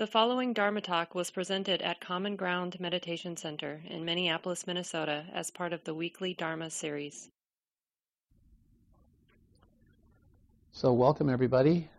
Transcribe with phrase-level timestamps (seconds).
[0.00, 5.50] The following Dharma talk was presented at Common Ground Meditation Center in Minneapolis, Minnesota, as
[5.50, 7.28] part of the weekly Dharma series.
[10.72, 11.90] So, welcome everybody.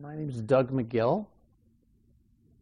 [0.00, 1.24] My name is Doug McGill.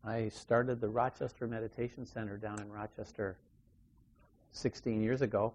[0.05, 3.39] I started the Rochester Meditation Center down in Rochester
[4.53, 5.55] 16 years ago.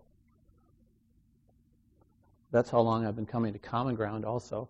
[2.50, 4.68] That's how long I've been coming to Common Ground, also.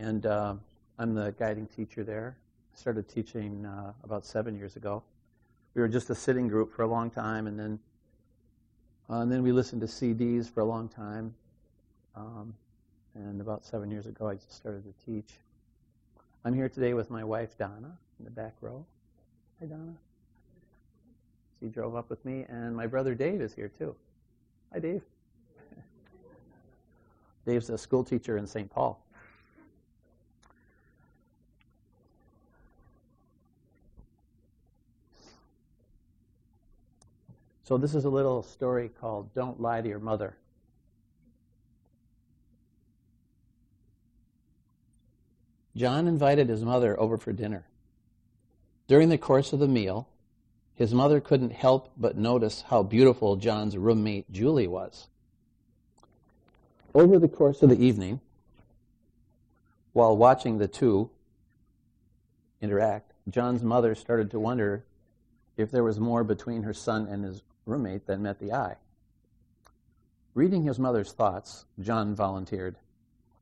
[0.00, 0.54] And uh,
[0.98, 2.34] I'm the guiding teacher there.
[2.74, 5.02] I started teaching uh, about seven years ago.
[5.74, 7.78] We were just a sitting group for a long time, and then
[9.10, 11.34] uh, and then we listened to CDs for a long time.
[12.16, 12.54] Um,
[13.14, 15.34] and about seven years ago, I just started to teach.
[16.46, 18.86] I'm here today with my wife Donna in the back row.
[19.60, 19.92] Hi, Donna.
[21.60, 23.94] She drove up with me, and my brother Dave is here too.
[24.72, 25.02] Hi, Dave.
[27.46, 28.70] Dave's a school teacher in St.
[28.70, 28.98] Paul.
[37.70, 40.36] So, this is a little story called Don't Lie to Your Mother.
[45.76, 47.68] John invited his mother over for dinner.
[48.88, 50.08] During the course of the meal,
[50.74, 55.06] his mother couldn't help but notice how beautiful John's roommate Julie was.
[56.92, 58.20] Over the course of the evening,
[59.92, 61.08] while watching the two
[62.60, 64.84] interact, John's mother started to wonder
[65.56, 68.76] if there was more between her son and his roommate than met the eye.
[70.34, 72.76] Reading his mother's thoughts, John volunteered,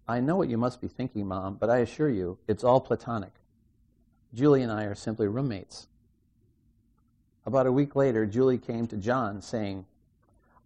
[0.08, 3.32] I know what you must be thinking, Mom, but I assure you, it's all platonic.
[4.32, 5.86] Julie and I are simply roommates.
[7.44, 9.86] About a week later, Julie came to John saying,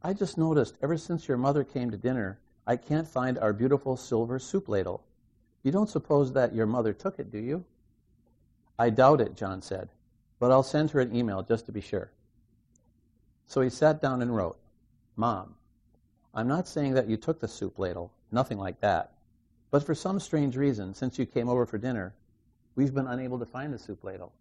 [0.02, 3.96] I just noticed ever since your mother came to dinner, I can't find our beautiful
[3.96, 5.04] silver soup ladle.
[5.62, 7.64] You don't suppose that your mother took it, do you?
[8.78, 9.90] I doubt it, John said,
[10.40, 12.10] but I'll send her an email just to be sure.
[13.52, 14.56] So he sat down and wrote,
[15.14, 15.54] Mom,
[16.34, 19.12] I'm not saying that you took the soup ladle, nothing like that.
[19.70, 22.14] But for some strange reason, since you came over for dinner,
[22.76, 24.32] we've been unable to find the soup ladle.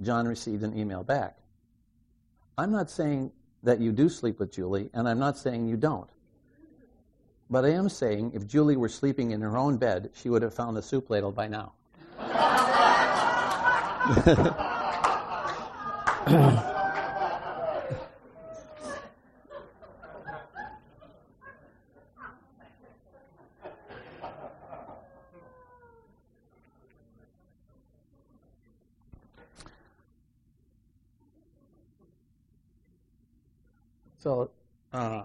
[0.00, 1.38] John received an email back.
[2.56, 3.32] I'm not saying
[3.64, 6.08] that you do sleep with Julie, and I'm not saying you don't.
[7.50, 10.54] But I am saying if Julie were sleeping in her own bed, she would have
[10.54, 11.72] found the soup ladle by now.
[34.26, 34.50] So
[34.92, 35.22] uh,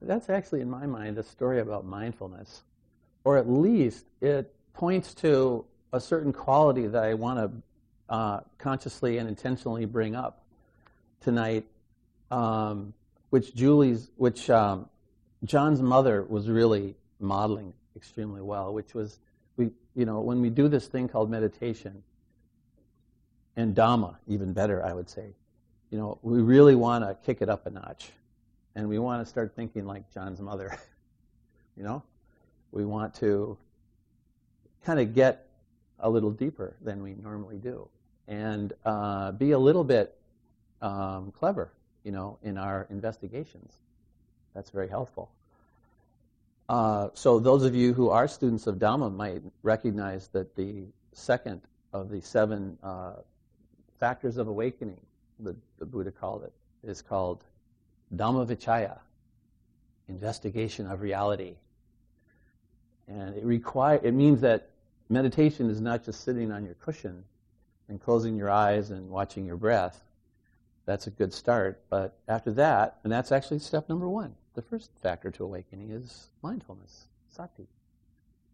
[0.00, 2.62] that's actually, in my mind, a story about mindfulness.
[3.24, 9.18] Or at least it points to a certain quality that I want to uh, consciously
[9.18, 10.46] and intentionally bring up
[11.20, 11.66] tonight,
[12.30, 12.94] um,
[13.28, 14.88] which Julie's, which um,
[15.44, 19.18] John's mother was really modeling extremely well, which was
[19.58, 22.02] we, you know, when we do this thing called meditation,
[23.56, 25.34] and Dhamma, even better, I would say,
[25.90, 28.10] you know, we really want to kick it up a notch.
[28.74, 30.78] And we want to start thinking like John's mother.
[31.76, 32.02] you know?
[32.70, 33.56] We want to
[34.84, 35.46] kind of get
[35.98, 37.88] a little deeper than we normally do
[38.28, 40.14] and uh, be a little bit
[40.82, 41.72] um, clever,
[42.04, 43.72] you know, in our investigations.
[44.54, 45.30] That's very helpful.
[46.68, 51.62] Uh, so those of you who are students of Dhamma might recognize that the second
[51.94, 53.14] of the seven uh,
[53.98, 55.00] factors of awakening
[55.40, 57.44] the, the Buddha called it, is called
[58.14, 58.98] Dhammavichaya,
[60.08, 61.56] investigation of reality.
[63.06, 64.70] And it require it means that
[65.08, 67.24] meditation is not just sitting on your cushion
[67.88, 70.04] and closing your eyes and watching your breath.
[70.84, 71.80] That's a good start.
[71.90, 74.34] But after that, and that's actually step number one.
[74.54, 77.66] The first factor to awakening is mindfulness, sati.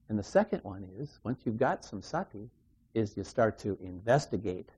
[0.08, 2.50] And the second one is, once you've got some sati,
[2.92, 4.68] is you start to investigate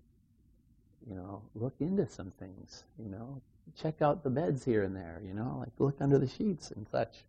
[1.08, 3.40] you know, look into some things, you know,
[3.80, 6.86] check out the beds here and there, you know, like look under the sheets and
[6.90, 7.24] such.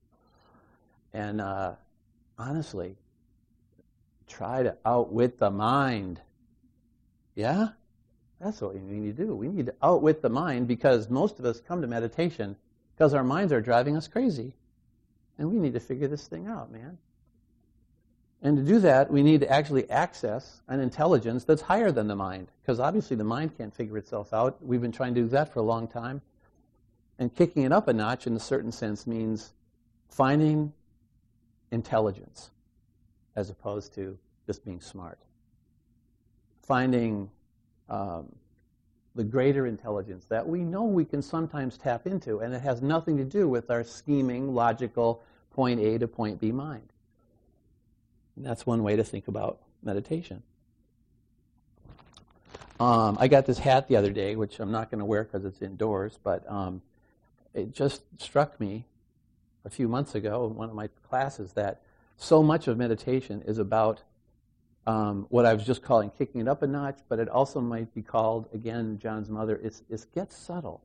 [1.14, 1.74] And uh,
[2.38, 2.96] honestly,
[4.28, 6.22] try to outwit the mind.
[7.36, 7.70] Yeah?
[8.40, 9.36] That's what we need to do.
[9.36, 12.56] We need to outwit the mind because most of us come to meditation
[12.96, 14.54] because our minds are driving us crazy.
[15.38, 16.98] And we need to figure this thing out, man.
[18.42, 22.16] And to do that, we need to actually access an intelligence that's higher than the
[22.16, 24.64] mind, because obviously the mind can't figure itself out.
[24.64, 26.22] We've been trying to do that for a long time.
[27.20, 29.54] And kicking it up a notch, in a certain sense, means
[30.10, 30.72] finding
[31.72, 32.52] intelligence
[33.36, 35.18] as opposed to just being smart.
[36.62, 37.30] Finding
[37.90, 38.28] um,
[39.16, 43.18] the greater intelligence that we know we can sometimes tap into, and it has nothing
[43.18, 46.94] to do with our scheming, logical, point A to point B mind.
[48.38, 50.44] That's one way to think about meditation.
[52.80, 55.46] Um, I got this hat the other day, which I'm not going to wear because
[55.46, 56.82] it's indoors, but um,
[57.56, 58.86] it just struck me
[59.66, 61.82] a few months ago in one of my classes that
[62.18, 64.04] so much of meditation is about
[64.86, 67.94] um, what I was just calling kicking it up a notch, but it also might
[67.96, 70.82] be called, again, John's mother, is, is get subtle.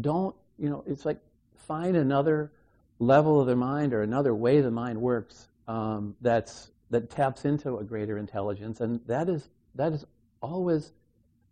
[0.00, 1.18] Don't, you know, it's like
[1.54, 2.50] find another
[2.98, 7.78] level of the mind or another way the mind works um, that's, that taps into
[7.78, 8.80] a greater intelligence.
[8.80, 10.04] And that is, that is
[10.40, 10.92] always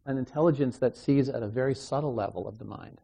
[0.07, 3.01] an intelligence that sees at a very subtle level of the mind.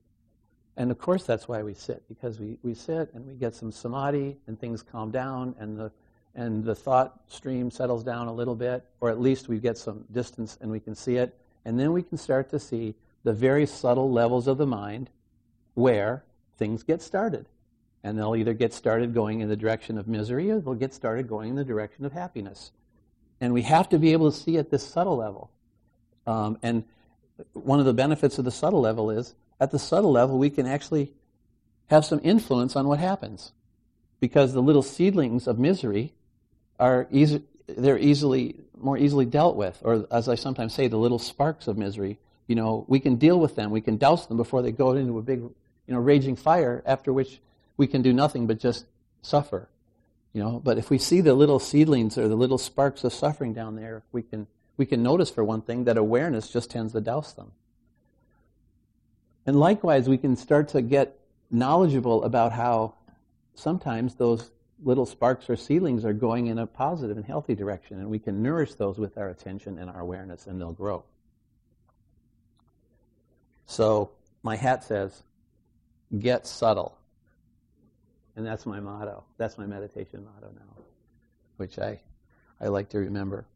[0.76, 3.72] And of course, that's why we sit, because we, we sit and we get some
[3.72, 5.90] samadhi and things calm down and the,
[6.34, 10.05] and the thought stream settles down a little bit, or at least we get some
[10.12, 11.37] distance and we can see it.
[11.64, 12.94] And then we can start to see
[13.25, 15.10] the very subtle levels of the mind
[15.75, 16.25] where
[16.58, 17.46] things get started.
[18.04, 21.28] And they'll either get started going in the direction of misery or they'll get started
[21.28, 22.70] going in the direction of happiness.
[23.40, 25.50] And we have to be able to see at this subtle level.
[26.26, 26.84] Um, and
[27.52, 30.66] one of the benefits of the subtle level is at the subtle level, we can
[30.66, 31.12] actually
[31.88, 33.52] have some influence on what happens.
[34.20, 36.12] Because the little seedlings of misery
[36.78, 39.78] are easy, they're easily, more easily dealt with.
[39.82, 43.38] Or as I sometimes say, the little sparks of misery, you know, we can deal
[43.38, 43.70] with them.
[43.70, 45.54] We can douse them before they go into a big, you
[45.94, 47.40] know, raging fire, after which
[47.78, 48.84] we can do nothing but just
[49.22, 49.70] suffer.
[50.34, 53.54] You know, but if we see the little seedlings or the little sparks of suffering
[53.54, 54.46] down there, we can,
[54.76, 57.52] we can notice for one thing that awareness just tends to douse them.
[59.46, 61.19] And likewise, we can start to get
[61.50, 62.94] knowledgeable about how
[63.54, 64.50] sometimes those
[64.84, 68.42] little sparks or seedlings are going in a positive and healthy direction, and we can
[68.42, 71.02] nourish those with our attention and our awareness, and they'll grow.
[73.66, 74.10] So,
[74.42, 75.22] my hat says,
[76.16, 76.97] get subtle.
[78.38, 79.25] And that's my motto.
[79.37, 80.82] That's my meditation motto now,
[81.56, 81.99] which I,
[82.61, 83.46] I like to remember.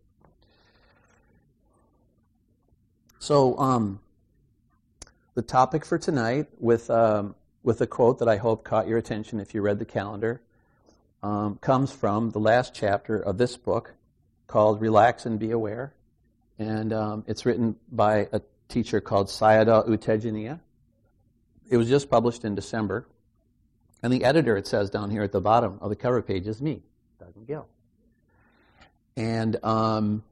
[3.21, 4.01] So, um,
[5.35, 9.39] the topic for tonight, with, um, with a quote that I hope caught your attention
[9.39, 10.43] if you read the calendar,
[11.23, 13.95] um, comes from the last chapter of this book
[14.49, 15.95] called Relax and Be Aware.
[16.59, 20.59] And um, it's written by a teacher called Sayadaw U Tejaniya.
[21.71, 23.07] It was just published in December.
[24.03, 26.61] And the editor, it says down here at the bottom of the cover page, is
[26.61, 26.83] me,
[27.19, 27.67] Doug McGill.
[29.17, 30.23] And um,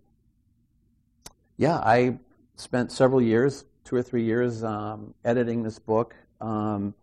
[1.57, 2.19] yeah, I
[2.57, 6.95] spent several years two or three years um, editing this book, um,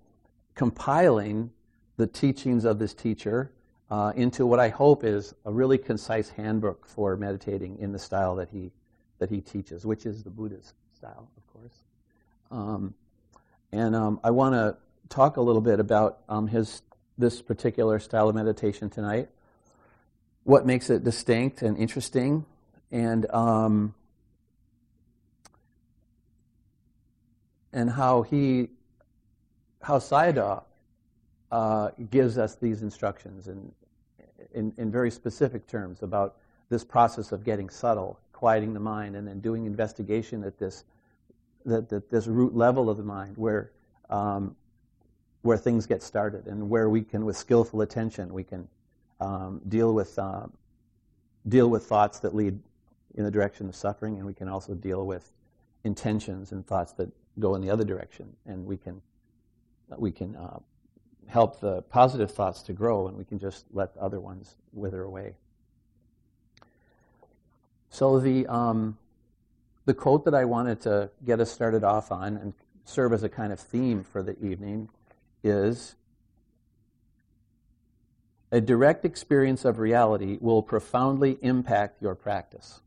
[0.55, 1.51] compiling
[1.97, 3.51] the teachings of this teacher
[3.89, 8.35] uh, into what I hope is a really concise handbook for meditating in the style
[8.35, 8.71] that he
[9.19, 11.73] that he teaches, which is the Buddha's style, of course.
[12.51, 12.93] Um,
[13.71, 14.77] and um, I want to
[15.09, 16.81] talk a little bit about um, his
[17.17, 19.29] this particular style of meditation tonight.
[20.43, 22.45] What makes it distinct and interesting,
[22.91, 23.93] and um,
[27.73, 28.69] and how he,
[29.83, 30.63] how Sayadaw
[31.51, 33.71] uh, gives us these instructions in,
[34.53, 36.37] in, in very specific terms about
[36.69, 40.85] this process of getting subtle, quieting the mind, and then doing investigation at this,
[41.65, 43.71] that, that this root level of the mind where,
[44.09, 44.55] um,
[45.41, 48.67] where things get started and where we can, with skillful attention, we can
[49.19, 50.45] um, deal with uh,
[51.47, 52.59] deal with thoughts that lead
[53.15, 55.31] in the direction of suffering, and we can also deal with
[55.83, 59.01] intentions and thoughts that go in the other direction, and we can
[59.97, 60.59] we can uh,
[61.27, 65.03] help the positive thoughts to grow, and we can just let the other ones wither
[65.03, 65.35] away.
[67.89, 68.97] So the um,
[69.85, 72.53] the quote that I wanted to get us started off on and
[72.83, 74.89] serve as a kind of theme for the evening
[75.43, 75.95] is
[78.51, 82.79] a direct experience of reality will profoundly impact your practice.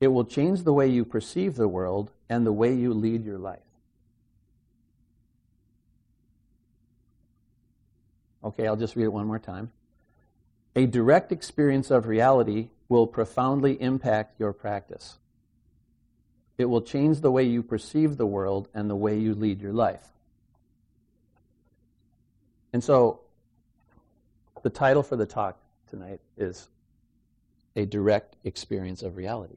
[0.00, 3.38] It will change the way you perceive the world and the way you lead your
[3.38, 3.60] life.
[8.42, 9.70] Okay, I'll just read it one more time.
[10.74, 15.18] A direct experience of reality will profoundly impact your practice.
[16.62, 19.72] It will change the way you perceive the world and the way you lead your
[19.72, 20.06] life.
[22.72, 23.18] And so,
[24.62, 25.58] the title for the talk
[25.90, 26.68] tonight is
[27.74, 29.56] A Direct Experience of Reality.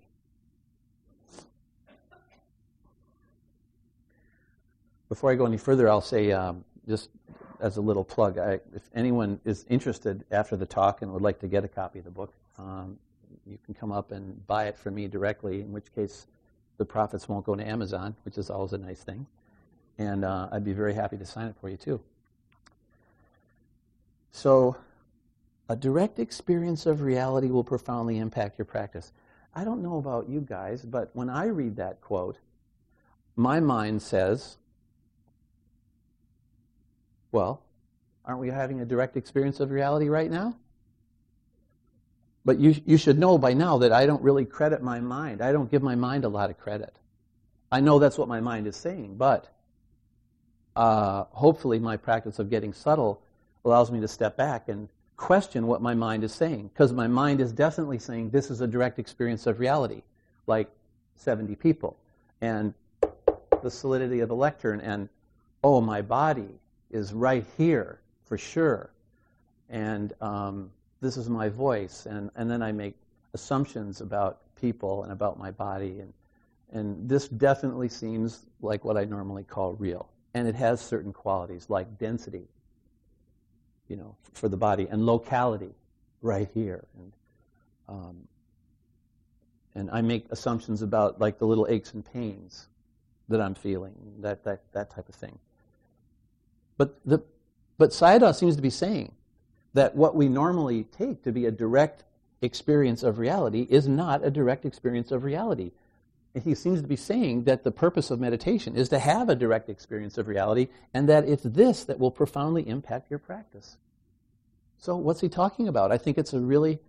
[5.08, 7.12] Before I go any further, I'll say um, just
[7.60, 11.38] as a little plug, I, if anyone is interested after the talk and would like
[11.42, 12.98] to get a copy of the book, um,
[13.46, 16.26] you can come up and buy it from me directly, in which case
[16.78, 19.26] the profits won't go to Amazon, which is always a nice thing.
[19.98, 22.02] And uh, I'd be very happy to sign it for you, too.
[24.32, 24.76] So,
[25.70, 29.14] a direct experience of reality will profoundly impact your practice.
[29.54, 32.38] I don't know about you guys, but when I read that quote,
[33.36, 34.58] my mind says,
[37.32, 37.62] well,
[38.26, 40.56] aren't we having a direct experience of reality right now?
[42.46, 45.42] But you, you should know by now that I don't really credit my mind.
[45.42, 46.96] I don't give my mind a lot of credit.
[47.72, 49.50] I know that's what my mind is saying, but
[50.76, 53.22] uh, hopefully my practice of getting subtle
[53.66, 54.88] allows me to step back and
[55.18, 56.70] question what my mind is saying.
[56.74, 60.04] Because my mind is definitely saying this is a direct experience of reality,
[60.46, 60.70] like
[61.16, 61.98] 70 people.
[62.42, 62.76] And
[63.64, 65.10] the solidity of the lectern, and
[65.64, 66.60] oh, my body
[66.92, 68.92] is right here for sure.
[69.70, 70.70] And um,
[71.06, 72.06] this is my voice.
[72.06, 72.96] And, and then I make
[73.34, 76.00] assumptions about people and about my body.
[76.00, 76.14] And,
[76.72, 80.10] and this definitely seems like what I normally call real.
[80.34, 82.48] And it has certain qualities like density
[83.88, 85.74] you know, for the body, and locality,
[86.22, 86.86] right here.
[86.98, 87.14] And,
[87.88, 88.28] um,
[89.76, 92.68] and I make assumptions about like the little aches and pains
[93.30, 95.38] that I'm feeling, that, that, that type of thing.
[96.78, 97.20] But, the,
[97.78, 99.12] but Sayadaw seems to be saying
[99.76, 102.06] that what we normally take to be a direct
[102.42, 105.72] experience of reality is not a direct experience of reality.
[106.34, 109.36] And he seems to be saying that the purpose of meditation is to have a
[109.36, 113.78] direct experience of reality, and that it's this that will profoundly impact your practice.
[114.78, 115.92] So, what's he talking about?
[115.92, 116.80] I think it's a really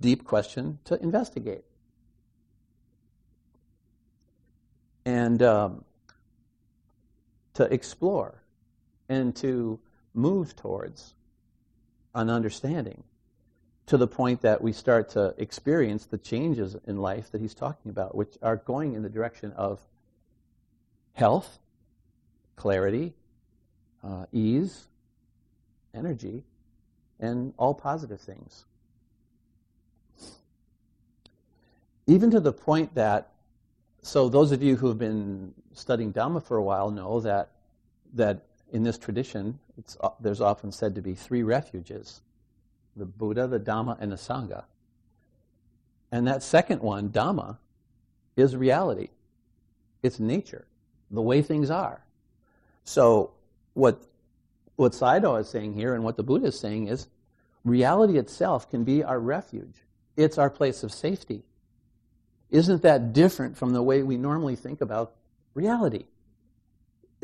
[0.00, 1.64] deep question to investigate.
[5.04, 5.84] And um,
[7.54, 8.42] to explore
[9.08, 9.78] and to
[10.14, 11.14] move towards
[12.14, 13.02] an understanding
[13.86, 17.90] to the point that we start to experience the changes in life that he's talking
[17.90, 19.80] about, which are going in the direction of
[21.12, 21.58] health,
[22.56, 23.12] clarity,
[24.02, 24.86] uh, ease,
[25.94, 26.44] energy,
[27.20, 28.64] and all positive things.
[32.06, 33.32] Even to the point that,
[34.02, 37.50] so those of you who have been studying Dhamma for a while know that,
[38.14, 38.42] that
[38.72, 39.58] in this tradition,
[40.00, 42.20] Uh, there's often said to be three refuges
[42.96, 44.64] the Buddha, the Dhamma, and the Sangha.
[46.12, 47.58] And that second one, Dhamma,
[48.36, 49.08] is reality.
[50.02, 50.66] It's nature,
[51.10, 52.04] the way things are.
[52.84, 53.32] So,
[53.72, 54.00] what,
[54.76, 57.08] what Sayadaw is saying here and what the Buddha is saying is
[57.64, 59.74] reality itself can be our refuge,
[60.16, 61.42] it's our place of safety.
[62.50, 65.14] Isn't that different from the way we normally think about
[65.54, 66.04] reality?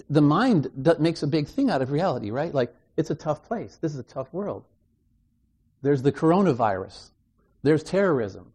[0.09, 2.55] The mind makes a big thing out of reality, right?
[2.55, 3.77] Like, it's a tough place.
[3.81, 4.65] This is a tough world.
[5.83, 7.11] There's the coronavirus.
[7.63, 8.53] There's terrorism.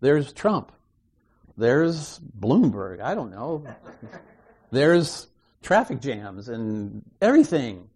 [0.00, 0.72] There's Trump.
[1.56, 3.00] There's Bloomberg.
[3.00, 3.64] I don't know.
[4.70, 5.26] There's
[5.62, 7.88] traffic jams and everything.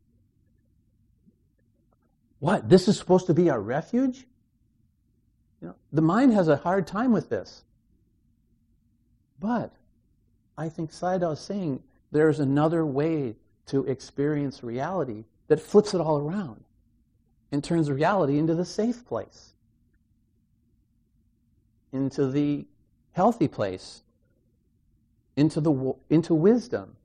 [2.39, 2.69] What?
[2.69, 4.27] This is supposed to be our refuge?
[5.61, 7.63] You know, the mind has a hard time with this.
[9.39, 9.73] But
[10.57, 11.83] I think Sayadaw is saying
[12.13, 13.37] there's another way
[13.67, 16.65] to experience reality that flips it all around
[17.53, 19.53] and turns reality into the safe place,
[21.93, 22.67] into the
[23.13, 24.03] healthy place,
[25.37, 26.97] into, the, into wisdom,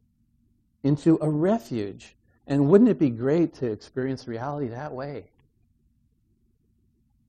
[0.83, 2.15] into a refuge.
[2.47, 5.25] And wouldn't it be great to experience reality that way?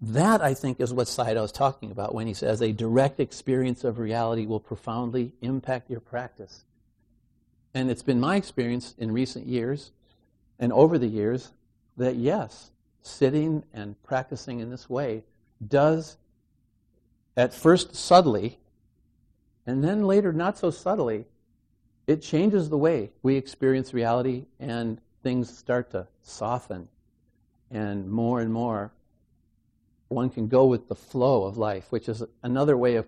[0.02, 3.82] That, I think, is what Sayadaw is talking about when he says a direct experience
[3.82, 6.64] of reality will profoundly impact your practice.
[7.76, 9.92] And it's been my experience in recent years
[10.58, 11.52] and over the years
[11.98, 12.70] that yes,
[13.02, 15.24] sitting and practicing in this way
[15.68, 16.16] does,
[17.36, 18.58] at first subtly,
[19.66, 21.26] and then later not so subtly,
[22.06, 26.88] it changes the way we experience reality and things start to soften.
[27.70, 28.90] And more and more,
[30.08, 33.06] one can go with the flow of life, which is another way of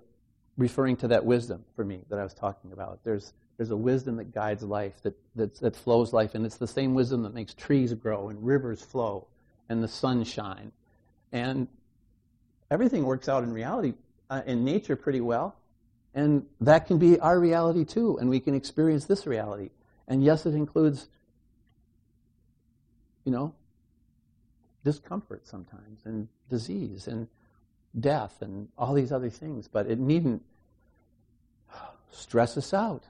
[0.59, 2.99] referring to that wisdom for me that I was talking about.
[3.03, 6.67] There's, there's a wisdom that guides life, that, that, that flows life, and it's the
[6.67, 9.27] same wisdom that makes trees grow and rivers flow
[9.69, 10.71] and the sun shine.
[11.33, 11.67] And
[12.71, 13.95] everything works out in reality,
[14.31, 15.57] uh, in nature, pretty well.
[16.15, 19.71] And that can be our reality too, and we can experience this reality.
[20.07, 21.09] And yes, it includes,
[23.25, 23.55] you know,
[24.85, 27.27] discomfort sometimes, and disease, and
[27.99, 30.43] death, and all these other things, but it needn't
[32.13, 33.03] stress us out.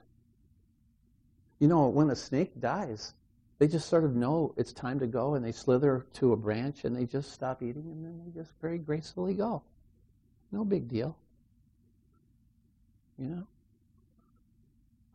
[1.59, 3.13] You know, when a snake dies,
[3.59, 6.85] they just sort of know it's time to go and they slither to a branch
[6.85, 9.61] and they just stop eating and then they just very gracefully go.
[10.51, 11.17] No big deal.
[13.17, 13.47] You know?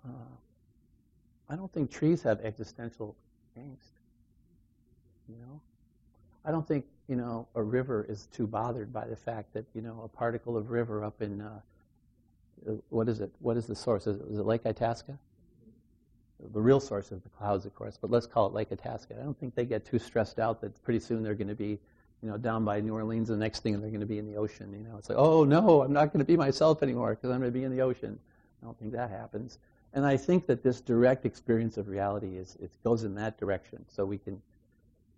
[0.06, 0.34] Uh,
[1.48, 3.16] I don't think trees have existential
[3.58, 3.98] angst.
[5.26, 5.60] You know?
[6.44, 9.80] I don't think, you know, a river is too bothered by the fact that, you
[9.80, 11.60] know, a particle of river up in, uh,
[12.90, 13.30] what is it?
[13.40, 14.06] What is the source?
[14.06, 15.18] Is it, is it Lake Itasca?
[16.52, 19.14] The real source is the clouds, of course, but let's call it Lake Itasca.
[19.18, 21.78] I don't think they get too stressed out that pretty soon they're going to be,
[22.22, 23.28] you know, down by New Orleans.
[23.28, 24.72] The next thing they're going to be in the ocean.
[24.72, 27.40] You know, it's like, oh no, I'm not going to be myself anymore because I'm
[27.40, 28.18] going to be in the ocean.
[28.62, 29.58] I don't think that happens.
[29.92, 33.84] And I think that this direct experience of reality is it goes in that direction.
[33.88, 34.42] So we can,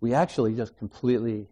[0.01, 1.47] we actually just completely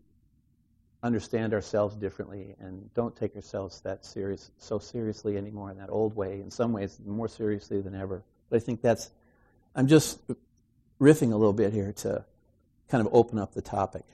[1.03, 6.17] understand ourselves differently and don't take ourselves that serious so seriously anymore in that old
[6.17, 6.41] way.
[6.41, 8.23] In some ways, more seriously than ever.
[8.51, 9.11] But I think that's
[9.75, 10.21] I'm just
[11.01, 12.25] riffing a little bit here to
[12.89, 14.05] kind of open up the topic.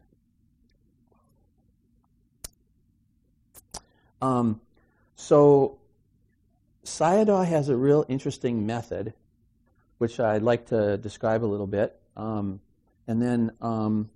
[4.23, 4.61] Um,
[5.17, 5.79] so,
[6.85, 9.15] Sayadaw has a real interesting method,
[9.99, 11.99] which I'd like to describe a little bit.
[12.17, 12.61] Um,
[13.07, 14.11] and then um,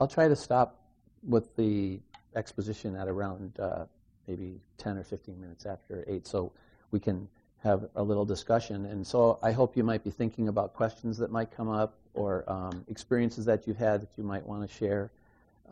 [0.00, 0.80] I'll try to stop
[1.26, 2.00] with the
[2.34, 3.84] exposition at around uh,
[4.26, 6.52] maybe 10 or 15 minutes after 8 so
[6.90, 7.28] we can
[7.64, 8.84] have a little discussion.
[8.84, 12.44] And so I hope you might be thinking about questions that might come up or
[12.46, 15.10] um, experiences that you've had that you might want to share.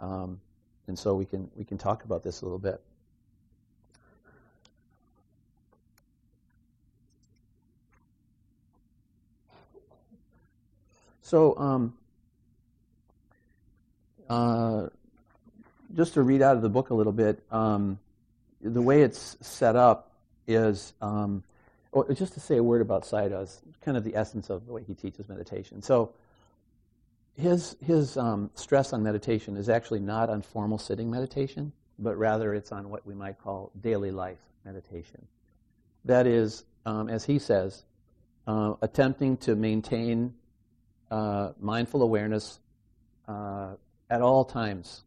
[0.00, 0.40] Um,
[0.88, 2.80] and so we can we can talk about this a little bit.
[11.20, 11.94] So um,
[14.28, 14.88] uh,
[15.94, 17.98] just to read out of the book a little bit, um,
[18.62, 20.10] the way it's set up
[20.46, 21.42] is um,
[22.14, 24.94] just to say a word about Sayadaw's, kind of the essence of the way he
[24.94, 25.82] teaches meditation.
[25.82, 26.12] So
[27.36, 32.54] his, his um, stress on meditation is actually not on formal sitting meditation, but rather
[32.54, 35.26] it's on what we might call daily life meditation.
[36.04, 37.84] That is, um, as he says,
[38.46, 40.34] uh, attempting to maintain
[41.10, 42.58] uh, mindful awareness
[43.28, 43.74] uh,
[44.10, 45.04] at all times,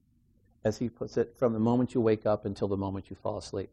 [0.64, 3.38] as he puts it, from the moment you wake up until the moment you fall
[3.38, 3.70] asleep.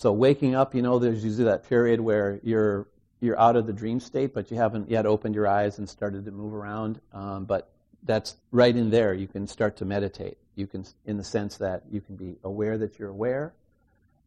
[0.00, 2.86] So waking up, you know, there's usually that period where you're
[3.20, 6.24] you're out of the dream state, but you haven't yet opened your eyes and started
[6.24, 6.98] to move around.
[7.12, 7.68] Um, but
[8.04, 9.12] that's right in there.
[9.12, 10.38] You can start to meditate.
[10.54, 13.52] You can, in the sense that you can be aware that you're aware,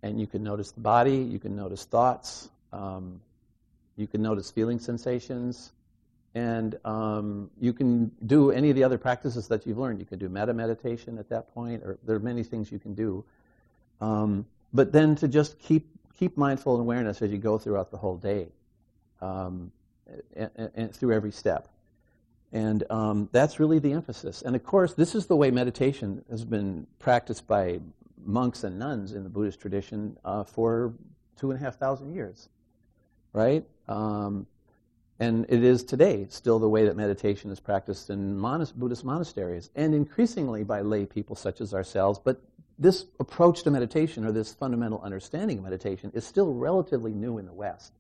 [0.04, 1.18] and you can notice the body.
[1.18, 2.52] You can notice thoughts.
[2.72, 3.20] Um,
[3.96, 5.72] you can notice feeling sensations,
[6.36, 9.98] and um, you can do any of the other practices that you've learned.
[9.98, 12.94] You can do metta meditation at that point, or there are many things you can
[12.94, 13.26] do.
[14.02, 18.18] Um, but then to just keep keep mindful awareness as you go throughout the whole
[18.18, 18.48] day,
[19.22, 19.72] um,
[20.36, 21.68] and, and, through every step.
[22.52, 24.44] And um, that's really the emphasis.
[24.44, 27.80] And of course, this is the way meditation has been practiced by
[28.26, 30.94] monks and nuns in the Buddhist tradition uh, for
[31.36, 32.50] two and a half thousand years,
[33.34, 33.66] right?
[33.88, 34.46] Um,
[35.20, 38.40] and it is today still the way that meditation is practiced in
[38.76, 42.42] Buddhist monasteries, and increasingly by lay people such as ourselves, but
[42.80, 47.46] this approach to meditation or this fundamental understanding of meditation is still relatively new in
[47.46, 47.94] the West.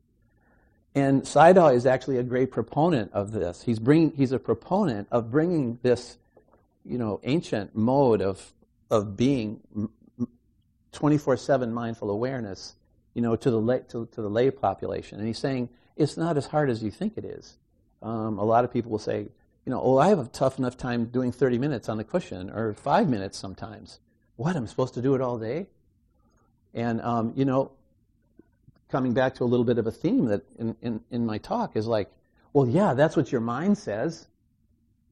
[0.95, 3.63] And Sayadaw is actually a great proponent of this.
[3.63, 3.79] He's,
[4.15, 6.17] he's a proponent of bringing this,
[6.85, 8.53] you know, ancient mode of,
[8.91, 9.59] of being
[10.91, 12.75] 24-7 mindful awareness,
[13.15, 15.17] you know, to the, lay, to, to, the lay population.
[15.17, 17.57] And he's saying it's not as hard as you think it is.
[18.03, 19.29] Um, a lot of people will say,
[19.65, 22.49] you know, oh, I have a tough enough time doing 30 minutes on the cushion
[22.51, 23.99] or five minutes sometimes.
[24.35, 24.55] What?
[24.55, 25.67] I'm supposed to do it all day?
[26.73, 27.71] And, um, you know,
[28.89, 31.75] coming back to a little bit of a theme that in, in, in my talk
[31.75, 32.11] is like,
[32.51, 34.27] well, yeah, that's what your mind says.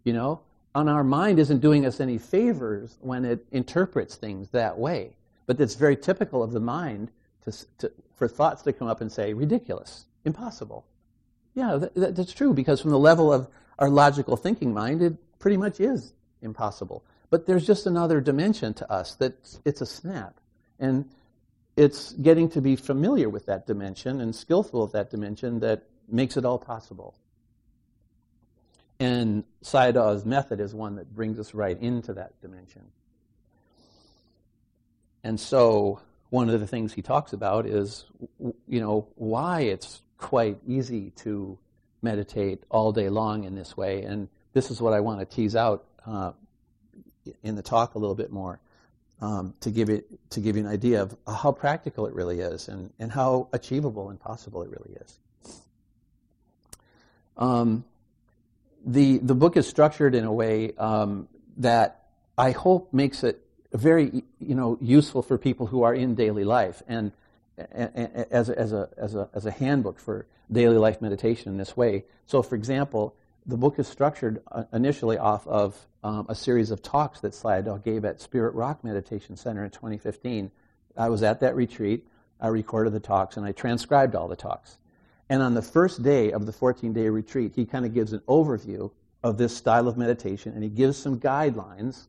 [0.03, 0.41] You know,
[0.73, 5.11] and our mind isn't doing us any favors when it interprets things that way.
[5.45, 7.11] But it's very typical of the mind
[7.45, 10.85] to, to, for thoughts to come up and say, ridiculous, impossible.
[11.53, 15.57] Yeah, that, that's true because from the level of our logical thinking mind, it pretty
[15.57, 17.03] much is impossible.
[17.31, 20.35] But there's just another dimension to us that it's a snap.
[20.79, 21.09] And
[21.77, 26.35] it's getting to be familiar with that dimension and skillful with that dimension that makes
[26.37, 27.15] it all possible.
[28.99, 32.83] And Sayadaw's method is one that brings us right into that dimension.
[35.23, 38.05] And so one of the things he talks about is,
[38.67, 41.57] you know, why it's quite easy to
[42.01, 44.03] meditate all day long in this way.
[44.03, 46.33] And this is what I want to tease out uh,
[47.43, 48.59] in the talk a little bit more
[49.21, 52.67] um, to give it to give you an idea of how practical it really is
[52.67, 55.19] and, and how achievable and possible it really is.
[57.37, 57.85] Um,
[58.85, 62.05] the the book is structured in a way um, that
[62.37, 66.81] I hope makes it very you know useful for people who are in daily life
[66.87, 67.11] and,
[67.57, 71.77] and as as a as a as a handbook for daily life meditation in this
[71.77, 72.05] way.
[72.25, 76.81] So, for example, the book is structured uh, initially off of um, a series of
[76.81, 80.51] talks that Sayadaw gave at Spirit Rock Meditation Center in 2015.
[80.97, 82.05] I was at that retreat.
[82.39, 84.77] I recorded the talks and I transcribed all the talks.
[85.29, 88.19] And on the first day of the 14 day retreat, he kind of gives an
[88.27, 88.91] overview
[89.23, 92.07] of this style of meditation and he gives some guidelines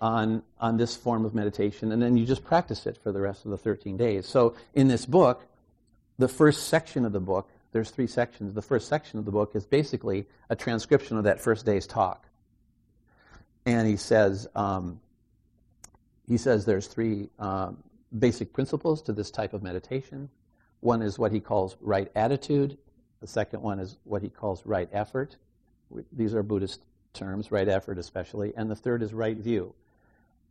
[0.00, 1.92] on, on this form of meditation.
[1.92, 4.26] And then you just practice it for the rest of the 13 days.
[4.26, 5.44] So in this book,
[6.18, 8.54] the first section of the book, there's three sections.
[8.54, 12.26] The first section of the book is basically a transcription of that first day's talk.
[13.66, 15.00] And he says, um,
[16.26, 17.82] he says there's three um,
[18.18, 20.30] basic principles to this type of meditation.
[20.80, 22.78] One is what he calls right attitude.
[23.20, 25.36] The second one is what he calls right effort.
[26.12, 28.52] These are Buddhist terms, right effort especially.
[28.56, 29.74] And the third is right view.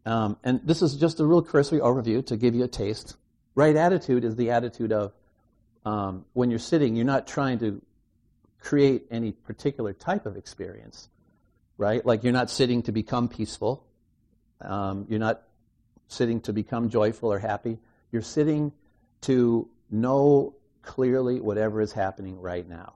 [0.05, 3.17] Um, and this is just a real cursory overview to give you a taste.
[3.55, 5.13] Right attitude is the attitude of
[5.87, 7.81] um, when you're sitting, you're not trying to
[8.59, 11.07] create any particular type of experience,
[11.77, 12.05] right?
[12.05, 13.85] Like you're not sitting to become peaceful.
[14.59, 15.43] Um, you're not
[16.09, 17.77] sitting to become joyful or happy.
[18.11, 18.73] You're sitting
[19.21, 22.95] to know clearly whatever is happening right now.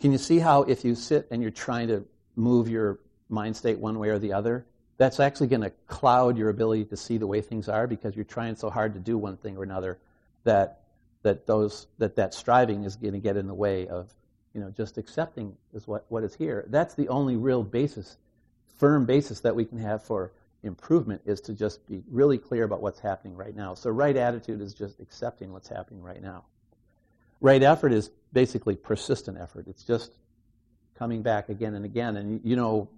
[0.00, 3.78] Can you see how if you sit and you're trying to move your mind state
[3.78, 7.26] one way or the other, that's actually going to cloud your ability to see the
[7.28, 9.98] way things are because you're trying so hard to do one thing or another
[10.42, 10.77] that
[11.22, 14.12] that those that that striving is going to get in the way of
[14.54, 16.64] you know just accepting is what what is here.
[16.68, 18.16] That's the only real basis,
[18.78, 22.80] firm basis that we can have for improvement is to just be really clear about
[22.80, 23.74] what's happening right now.
[23.74, 26.44] So, right attitude is just accepting what's happening right now.
[27.40, 29.66] Right effort is basically persistent effort.
[29.68, 30.12] It's just
[30.98, 32.16] coming back again and again.
[32.16, 32.88] And you know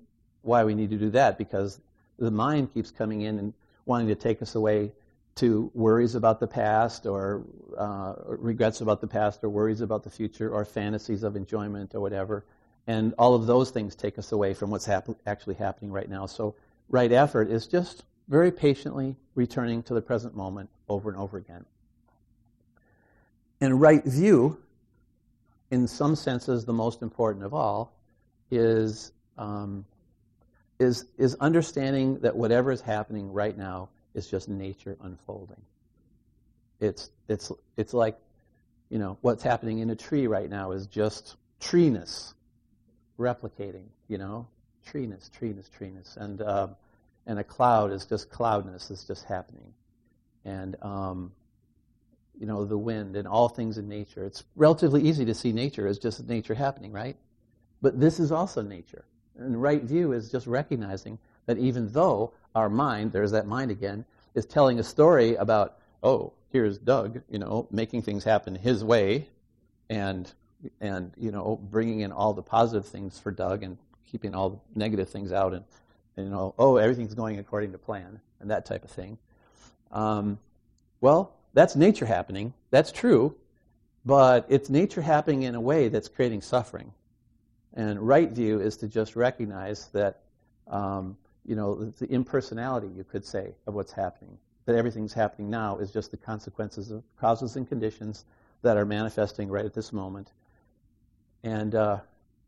[0.43, 1.81] why we need to do that because
[2.19, 3.53] the mind keeps coming in and
[3.85, 4.93] wanting to take us away
[5.37, 7.45] to worries about the past or
[7.79, 12.01] uh, regrets about the past or worries about the future or fantasies of enjoyment or
[12.01, 12.45] whatever.
[12.87, 16.27] And all of those things take us away from what's actually happening right now.
[16.27, 16.57] So
[16.89, 21.65] right effort is just very patiently returning to the present moment over and over again.
[23.61, 24.59] And right view,
[25.71, 27.93] in some senses the most important of all,
[28.51, 29.85] is, um,
[30.79, 35.63] is, is understanding that whatever is happening right now is just nature unfolding.
[36.81, 38.19] It's, it's, it's like,
[38.89, 42.35] you know, what's happening in a tree right now is just treeness
[43.19, 44.47] replicating, you know,
[44.85, 46.69] treeness, treeness, treeness, and uh,
[47.27, 49.73] and a cloud is just cloudness is just happening,
[50.45, 51.33] and um,
[52.39, 54.25] you know the wind and all things in nature.
[54.25, 57.17] It's relatively easy to see nature as just nature happening, right?
[57.83, 59.05] But this is also nature,
[59.39, 64.05] and right view is just recognizing that even though our mind, there's that mind again,
[64.35, 69.29] is telling a story about, oh, here's Doug, you know, making things happen his way,
[69.89, 70.33] and
[70.81, 73.79] and you know, bringing in all the positive things for Doug and
[74.11, 75.65] keeping all the negative things out and,
[76.17, 79.17] and you know, oh, everything's going according to plan and that type of thing.
[79.93, 80.39] Um,
[81.01, 82.53] well, that's nature happening.
[82.71, 83.35] That's true,
[84.05, 86.93] but it's nature happening in a way that's creating suffering.
[87.75, 90.21] And right view is to just recognize that,
[90.69, 91.17] um,
[91.51, 94.39] you know, the impersonality, you could say, of what's happening.
[94.67, 98.25] That everything's happening now is just the consequences of causes and conditions
[98.63, 100.31] that are manifesting right at this moment.
[101.43, 101.99] And uh,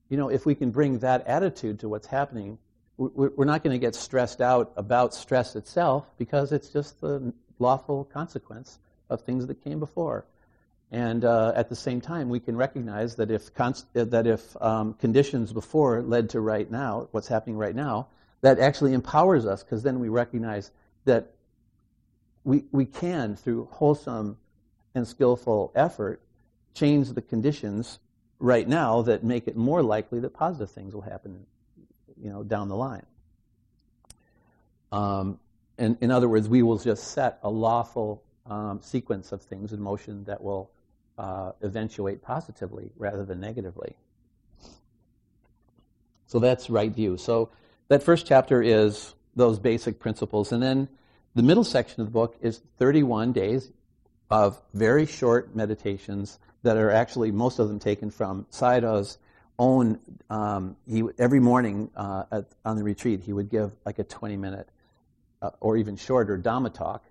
[0.08, 2.58] you know, if we can bring that attitude to what's happening,
[2.96, 8.04] we're not going to get stressed out about stress itself because it's just the lawful
[8.04, 8.78] consequence
[9.10, 10.26] of things that came before.
[10.92, 14.94] And uh, at the same time, we can recognize that if, const- that if um,
[14.94, 18.06] conditions before led to right now, what's happening right now,
[18.42, 20.70] that actually empowers us because then we recognize
[21.04, 21.32] that
[22.44, 24.36] we, we can, through wholesome
[24.94, 26.20] and skillful effort,
[26.74, 27.98] change the conditions
[28.38, 31.46] right now that make it more likely that positive things will happen,
[32.20, 33.06] you know, down the line.
[34.90, 35.38] Um,
[35.78, 39.80] and in other words, we will just set a lawful um, sequence of things in
[39.80, 40.70] motion that will
[41.16, 43.94] uh, eventuate positively rather than negatively.
[46.26, 47.16] So that's right view.
[47.16, 47.50] So
[47.92, 50.50] that first chapter is those basic principles.
[50.50, 50.88] And then
[51.34, 53.70] the middle section of the book is 31 days
[54.30, 59.18] of very short meditations that are actually most of them taken from Sayadaw's
[59.58, 59.98] own.
[60.30, 64.38] Um, he every morning uh, at, on the retreat he would give like a 20
[64.38, 64.68] minute
[65.42, 67.04] uh, or even shorter Dhamma talk,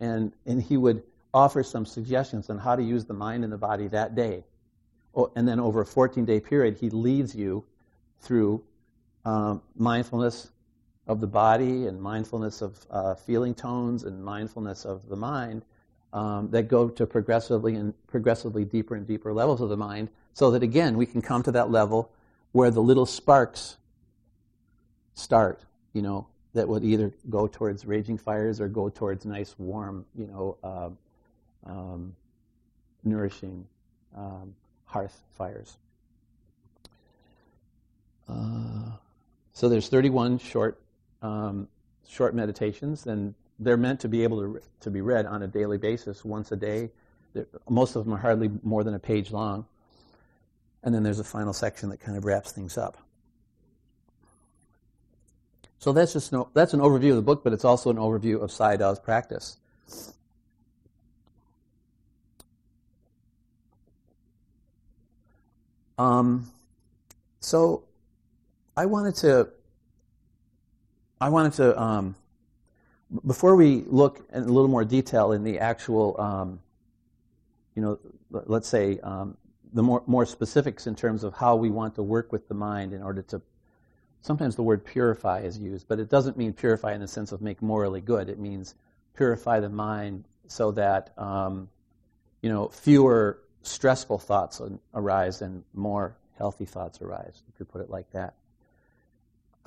[0.00, 1.02] and and he would
[1.32, 4.44] offer some suggestions on how to use the mind and the body that day.
[5.14, 7.64] Oh, and then over a 14 day period, he leads you
[8.20, 8.62] through
[9.24, 10.50] um, mindfulness
[11.06, 15.64] of the body and mindfulness of uh, feeling tones and mindfulness of the mind
[16.12, 20.50] um, that go to progressively and progressively deeper and deeper levels of the mind so
[20.50, 22.10] that again we can come to that level
[22.52, 23.76] where the little sparks
[25.14, 30.04] start you know that would either go towards raging fires or go towards nice warm
[30.16, 30.90] you know uh,
[31.70, 32.14] um,
[33.04, 33.66] nourishing
[34.16, 34.54] um,
[34.84, 35.76] hearth fires.
[38.28, 38.92] Uh,
[39.60, 40.80] so there's 31 short
[41.20, 41.68] um,
[42.08, 45.76] short meditations, and they're meant to be able to to be read on a daily
[45.76, 46.88] basis, once a day.
[47.68, 49.66] Most of them are hardly more than a page long,
[50.82, 52.96] and then there's a final section that kind of wraps things up.
[55.78, 58.42] So that's just no, that's an overview of the book, but it's also an overview
[58.42, 59.58] of Sayadaw's practice.
[65.98, 66.50] Um,
[67.40, 67.84] so
[68.76, 69.50] I wanted to
[71.22, 72.16] I wanted to, um,
[73.26, 76.60] before we look in a little more detail in the actual, um,
[77.74, 77.98] you know,
[78.30, 79.36] let's say um,
[79.74, 82.94] the more, more specifics in terms of how we want to work with the mind
[82.94, 83.42] in order to,
[84.22, 87.42] sometimes the word purify is used, but it doesn't mean purify in the sense of
[87.42, 88.30] make morally good.
[88.30, 88.74] It means
[89.14, 91.68] purify the mind so that, um,
[92.40, 94.62] you know, fewer stressful thoughts
[94.94, 97.42] arise and more healthy thoughts arise.
[97.46, 98.32] You could put it like that.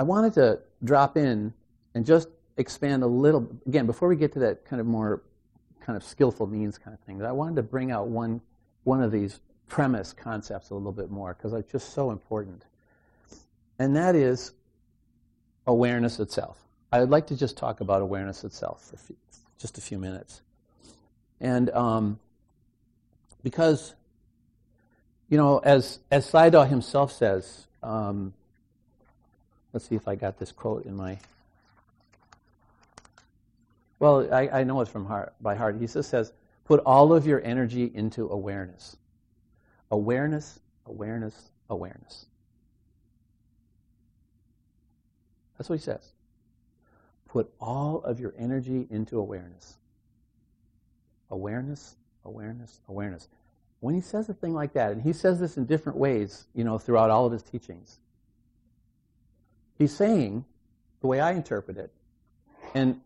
[0.04, 1.54] I wanted to drop in
[1.96, 5.22] and just expand a little, again, before we get to that kind of more
[5.80, 8.42] kind of skillful means kind of thing, I wanted to bring out one,
[8.84, 9.40] one of these
[9.70, 12.66] premise concepts a little bit more because it's just so important.
[13.80, 14.52] And that is
[15.68, 16.58] awareness itself.
[16.92, 19.16] I would like to just talk about awareness itself for few,
[19.58, 20.42] just a few minutes.
[21.40, 22.20] And um,
[23.42, 23.96] because,
[25.30, 28.34] you know, as, as Sayadaw himself says, um,
[29.74, 31.18] Let's see if I got this quote in my.
[34.00, 35.78] Well, I, I know it from heart, by heart.
[35.80, 36.32] He just says,
[36.66, 38.98] put all of your energy into awareness.
[39.90, 42.26] Awareness, awareness, awareness.
[45.58, 46.12] That's what he says.
[47.28, 49.78] Put all of your energy into awareness.
[51.32, 53.28] Awareness, awareness, awareness.
[53.80, 56.64] When he says a thing like that, and he says this in different ways, you
[56.64, 58.00] know, throughout all of his teachings,
[59.78, 60.46] He's saying,
[61.02, 61.92] the way I interpret it,
[62.74, 63.00] and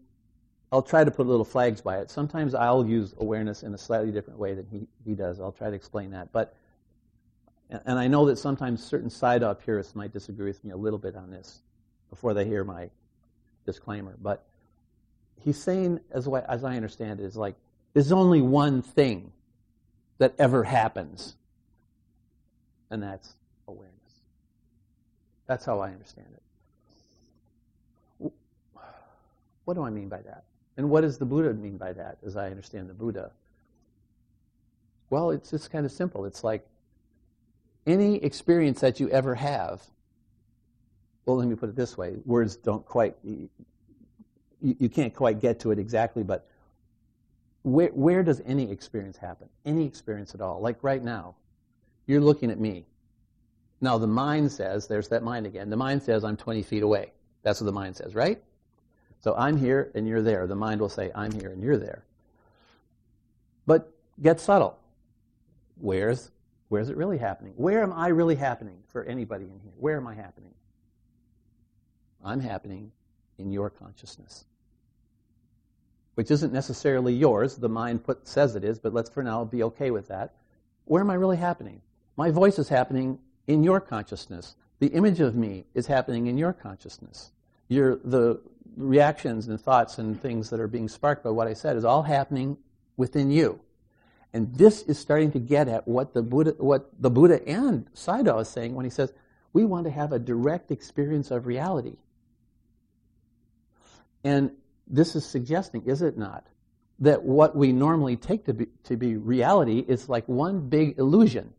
[0.72, 2.12] I'll try to put little flags by it.
[2.12, 5.40] Sometimes I'll use awareness in a slightly different way than he, he does.
[5.40, 6.32] I'll try to explain that.
[6.32, 6.56] But
[7.70, 11.16] and I know that sometimes certain Sayadaw purists might disagree with me a little bit
[11.16, 11.60] on this
[12.10, 12.90] before they hear my
[13.66, 14.16] disclaimer.
[14.22, 14.46] But
[15.42, 17.56] he's saying, as, as I understand it, is like
[17.94, 19.34] there's only one thing
[20.18, 21.36] that ever happens,
[22.90, 23.34] and that's
[23.68, 23.94] awareness.
[25.46, 26.42] That's how I understand it.
[29.68, 30.46] What do I mean by that?
[30.78, 33.32] And what does the Buddha mean by that, as I understand the Buddha?
[35.10, 36.24] Well, it's just kind of simple.
[36.24, 36.66] It's like
[37.86, 39.82] any experience that you ever have,
[41.26, 43.50] well, let me put it this way words don't quite, you,
[44.62, 46.48] you can't quite get to it exactly, but
[47.64, 49.50] where, where does any experience happen?
[49.66, 50.62] Any experience at all?
[50.62, 51.36] Like right now,
[52.06, 52.86] you're looking at me.
[53.82, 57.12] Now, the mind says, there's that mind again, the mind says I'm 20 feet away.
[57.44, 58.42] That's what the mind says, right?
[59.22, 60.48] So I'm here and you're there.
[60.48, 62.06] The mind will say, I'm here and you're there.
[63.66, 64.78] But get subtle.
[65.80, 66.32] Where's,
[66.70, 67.54] where's it really happening?
[67.56, 69.74] Where am I really happening for anybody in here?
[69.78, 70.54] Where am I happening?
[72.24, 72.92] I'm happening
[73.38, 74.46] in your consciousness.
[76.16, 77.58] Which isn't necessarily yours.
[77.58, 80.34] The mind put, says it is, but let's for now be okay with that.
[80.86, 81.82] Where am I really happening?
[82.16, 84.56] My voice is happening in your consciousness.
[84.80, 87.32] The image of me is happening in your consciousness.
[87.68, 88.42] Your, the
[88.78, 92.04] reactions and thoughts and things that are being sparked by what I said is all
[92.04, 92.58] happening
[92.96, 93.60] within you.
[94.34, 98.42] And this is starting to get at what the Buddha, what the Buddha and Sayadaw
[98.42, 99.12] is saying when he says,
[99.54, 101.96] we want to have a direct experience of reality.
[104.24, 104.52] And
[104.86, 106.46] this is suggesting, is it not,
[107.00, 111.54] that what we normally take to be, to be reality is like one big illusion.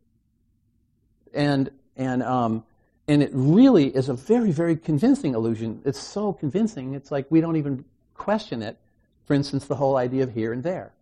[1.35, 2.64] And, and um,
[3.08, 5.80] and it really is a very, very convincing illusion.
[5.84, 8.76] It's so convincing, it's like we don't even question it.
[9.24, 10.92] For instance, the whole idea of here and there.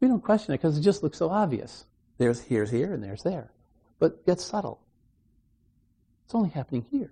[0.00, 1.86] We don't question it because it just looks so obvious.
[2.18, 3.50] There's here's here and there's there.
[3.98, 4.78] But get subtle.
[6.26, 7.10] It's only happening here.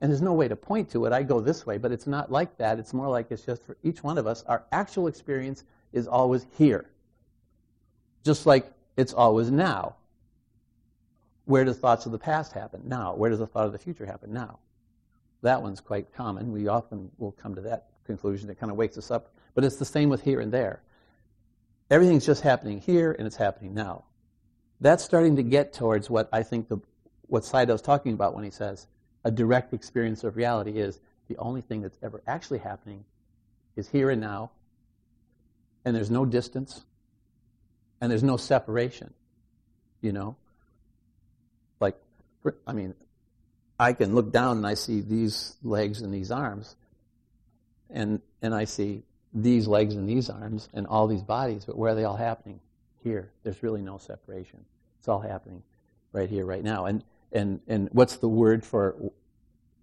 [0.00, 1.12] And there's no way to point to it.
[1.12, 2.78] I go this way, but it's not like that.
[2.78, 6.46] It's more like it's just for each one of us, our actual experience is always
[6.58, 6.90] here.
[8.24, 9.96] Just like it's always now.
[11.46, 12.82] Where do thoughts of the past happen?
[12.84, 13.14] Now.
[13.14, 14.32] Where does the thought of the future happen?
[14.32, 14.58] Now.
[15.42, 16.52] That one's quite common.
[16.52, 18.50] We often will come to that conclusion.
[18.50, 19.32] It kind of wakes us up.
[19.54, 20.82] But it's the same with here and there.
[21.90, 24.04] Everything's just happening here and it's happening now.
[24.80, 26.78] That's starting to get towards what I think the,
[27.22, 28.88] what Sayadaw's talking about when he says
[29.24, 33.04] a direct experience of reality is the only thing that's ever actually happening
[33.76, 34.50] is here and now,
[35.84, 36.84] and there's no distance,
[38.00, 39.12] and there's no separation.
[40.00, 40.36] You know?
[42.66, 42.94] I mean,
[43.78, 46.76] I can look down and I see these legs and these arms,
[47.90, 49.02] and, and I see
[49.34, 52.60] these legs and these arms and all these bodies, but where are they all happening?
[53.04, 53.30] Here.
[53.42, 54.64] There's really no separation.
[54.98, 55.62] It's all happening
[56.12, 56.86] right here, right now.
[56.86, 58.96] And, and, and what's the word for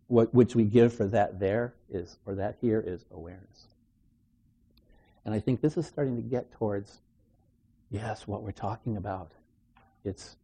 [0.08, 3.68] what, which we give for that there is, or that here is awareness.
[5.26, 7.00] And I think this is starting to get towards,
[7.90, 9.32] yes, what we're talking about.
[10.04, 10.36] It's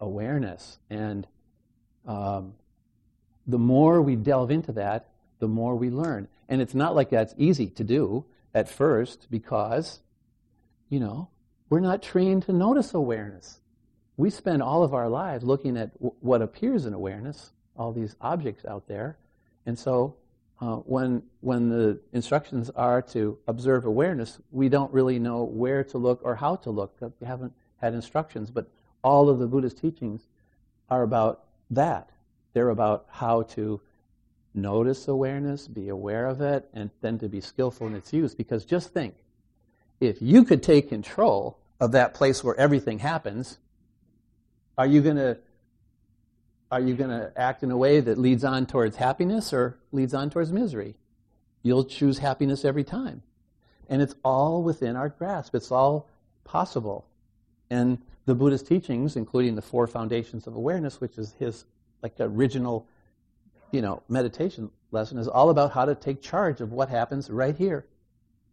[0.00, 0.78] awareness.
[0.90, 1.26] And
[2.06, 2.54] um,
[3.46, 5.08] the more we delve into that,
[5.38, 6.28] the more we learn.
[6.48, 10.00] And it's not like that's easy to do at first because,
[10.88, 11.28] you know,
[11.68, 13.60] we're not trained to notice awareness.
[14.16, 18.16] We spend all of our lives looking at w- what appears in awareness, all these
[18.20, 19.18] objects out there.
[19.66, 20.16] And so
[20.60, 25.98] uh, when, when the instructions are to observe awareness, we don't really know where to
[25.98, 26.96] look or how to look.
[27.20, 28.68] We haven't had instructions, but
[29.08, 30.20] all of the Buddha's teachings
[30.90, 32.10] are about that.
[32.52, 33.80] They're about how to
[34.52, 38.34] notice awareness, be aware of it, and then to be skillful in its use.
[38.34, 39.14] Because just think,
[39.98, 43.56] if you could take control of that place where everything happens,
[44.76, 45.38] are you going to
[46.70, 50.12] are you going to act in a way that leads on towards happiness or leads
[50.12, 50.96] on towards misery?
[51.62, 53.22] You'll choose happiness every time.
[53.88, 55.54] And it's all within our grasp.
[55.54, 56.10] It's all
[56.44, 57.06] possible.
[57.70, 57.96] And
[58.28, 61.64] the Buddha's teachings, including the four foundations of awareness, which is his
[62.02, 62.86] like original,
[63.72, 67.56] you know, meditation lesson, is all about how to take charge of what happens right
[67.56, 67.86] here.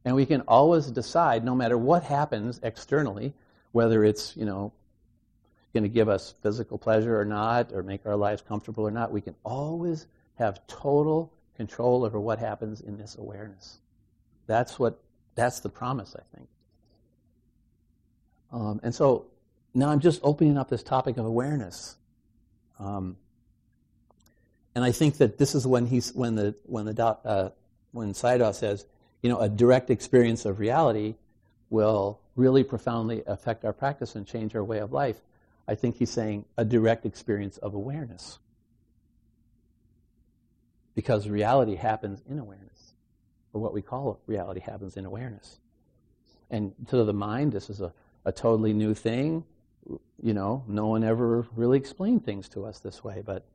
[0.06, 3.34] And we can always decide, no matter what happens externally,
[3.74, 4.72] whether it's, you know,
[5.74, 9.12] going to give us physical pleasure or not, or make our lives comfortable or not,
[9.12, 13.80] we can always have total control over what happens in this awareness.
[14.48, 15.02] That's what
[15.36, 16.48] that's the promise, I think.
[18.54, 19.26] Um, and so
[19.76, 21.98] now I'm just opening up this topic of awareness.
[22.80, 23.18] Um,
[24.74, 27.50] and I think that this is when he's when the when the uh,
[27.92, 28.86] when Sayadaw says,
[29.22, 31.16] you know, a direct experience of reality
[31.70, 35.18] will really profoundly affect our practice and change our way of life.
[35.68, 38.40] I think he's saying a direct experience of awareness.
[40.94, 42.94] Because reality happens in awareness,
[43.52, 45.60] or what we call reality happens in awareness.
[46.50, 49.44] And to the mind, this is a, a totally new thing.
[50.22, 53.46] You know, no one ever really explained things to us this way, but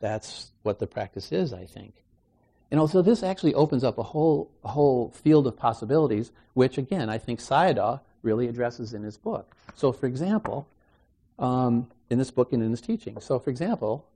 [0.00, 1.94] that's what the practice is, I think.
[2.70, 7.08] And also, this actually opens up a whole, a whole field of possibilities, which, again,
[7.08, 9.56] I think Sayadaw really addresses in his book.
[9.74, 10.68] So, for example,
[11.38, 13.20] um, in this book and in this teaching.
[13.20, 14.06] So, for example,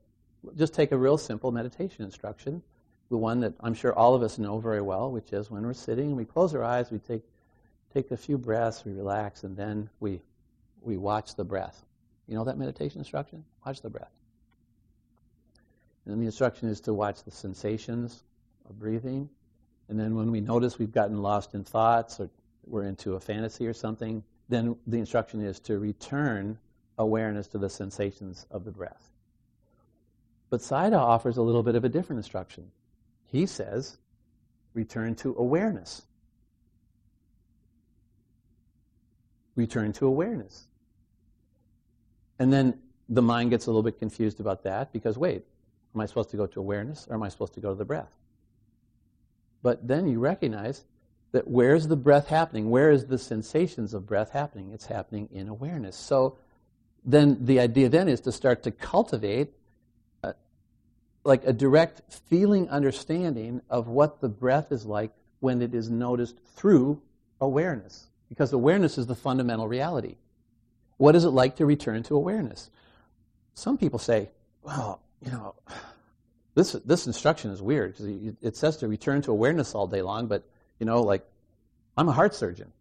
[0.55, 2.61] just take a real simple meditation instruction,
[3.09, 5.73] the one that I'm sure all of us know very well, which is when we're
[5.73, 7.23] sitting, we close our eyes, we take,
[7.93, 10.21] take a few breaths, we relax, and then we,
[10.85, 11.85] we watch the breath.
[12.27, 13.43] You know that meditation instruction?
[13.65, 14.11] Watch the breath.
[16.05, 18.23] And then the instruction is to watch the sensations
[18.69, 19.29] of breathing.
[19.89, 22.29] And then when we notice we've gotten lost in thoughts or
[22.65, 26.57] we're into a fantasy or something, then the instruction is to return
[26.97, 29.09] awareness to the sensations of the breath.
[30.49, 32.71] But Sayadaw offers a little bit of a different instruction.
[33.25, 33.97] He says,
[34.73, 36.03] return to awareness.
[39.55, 40.67] Return to awareness.
[42.39, 45.43] And then the mind gets a little bit confused about that because, wait,
[45.93, 47.85] am I supposed to go to awareness or am I supposed to go to the
[47.85, 48.11] breath?
[49.61, 50.83] But then you recognize
[51.31, 52.69] that where's the breath happening?
[52.69, 54.71] Where is the sensations of breath happening?
[54.73, 55.95] It's happening in awareness.
[55.95, 56.37] So
[57.03, 59.53] then the idea then is to start to cultivate
[60.23, 60.33] a,
[61.23, 66.37] like a direct feeling understanding of what the breath is like when it is noticed
[66.55, 67.01] through
[67.41, 68.07] awareness.
[68.29, 70.15] Because awareness is the fundamental reality.
[70.97, 72.69] What is it like to return to awareness?
[73.53, 74.29] Some people say,
[74.63, 75.55] well, you know,
[76.55, 80.27] this, this instruction is weird because it says to return to awareness all day long,
[80.27, 80.43] but,
[80.79, 81.25] you know, like,
[81.97, 82.71] I'm a heart surgeon.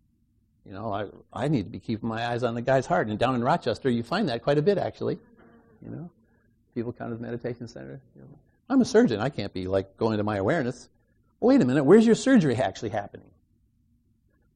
[0.65, 3.09] You know, I, I need to be keeping my eyes on the guy's heart.
[3.09, 5.19] And down in Rochester, you find that quite a bit, actually.
[5.83, 6.11] You know,
[6.75, 8.01] people come to the meditation center.
[8.17, 8.29] You know,
[8.71, 9.21] I'm a surgeon.
[9.21, 10.89] I can't be like going to my awareness.
[11.41, 11.85] wait a minute.
[11.85, 13.27] Where's your surgery actually happening?